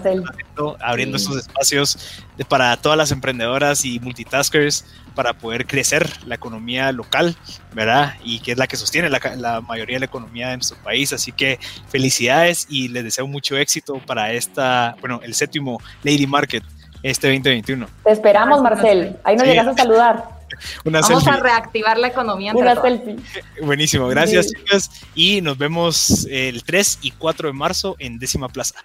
[0.81, 7.37] abriendo estos espacios para todas las emprendedoras y multitaskers para poder crecer la economía local,
[7.73, 8.15] ¿verdad?
[8.25, 11.13] Y que es la que sostiene la, mayoría de la economía de nuestro país.
[11.13, 11.59] Así que
[11.89, 16.65] felicidades y les deseo mucho éxito para esta, bueno, el séptimo Lady Market
[17.03, 17.87] este 2021.
[18.05, 19.17] Te esperamos, Marcel.
[19.25, 20.43] Ahí nos llegas a saludar.
[20.85, 22.53] Vamos a reactivar la economía.
[22.55, 23.17] Una selfie.
[23.63, 24.91] Buenísimo, gracias chicas.
[25.15, 28.77] Y nos vemos el 3 y 4 de marzo en Décima Plaza.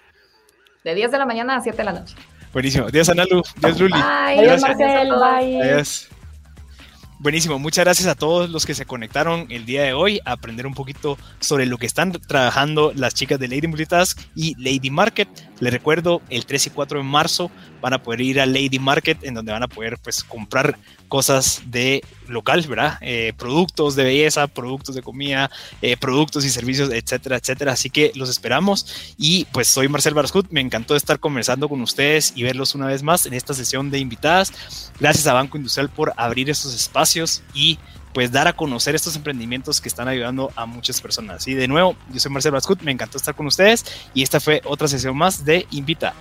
[0.84, 2.14] De 10 de la mañana a 7 de la noche.
[2.52, 2.86] Buenísimo.
[2.86, 3.42] Adiós, Analu.
[3.62, 3.94] Adiós, Luli.
[3.94, 5.10] Adiós, Marcel.
[5.10, 5.62] Bye.
[5.62, 6.08] Adiós.
[7.20, 10.68] Buenísimo, muchas gracias a todos los que se conectaron el día de hoy a aprender
[10.68, 15.28] un poquito sobre lo que están trabajando las chicas de Lady Multitask y Lady Market.
[15.60, 17.50] Les recuerdo, el 3 y 4 de marzo
[17.80, 20.78] van a poder ir a Lady Market en donde van a poder pues comprar
[21.08, 22.98] cosas de local, ¿verdad?
[23.00, 25.50] Eh, productos de belleza, productos de comida,
[25.82, 27.72] eh, productos y servicios, etcétera, etcétera.
[27.72, 32.32] Así que los esperamos y pues soy Marcel Barascut, me encantó estar conversando con ustedes
[32.36, 34.92] y verlos una vez más en esta sesión de invitadas.
[35.00, 37.78] Gracias a Banco Industrial por abrir estos espacios y
[38.12, 41.46] pues dar a conocer estos emprendimientos que están ayudando a muchas personas.
[41.48, 43.84] Y de nuevo, yo soy Marcel Barascut, me encantó estar con ustedes
[44.14, 46.14] y esta fue otra sesión más de Invita.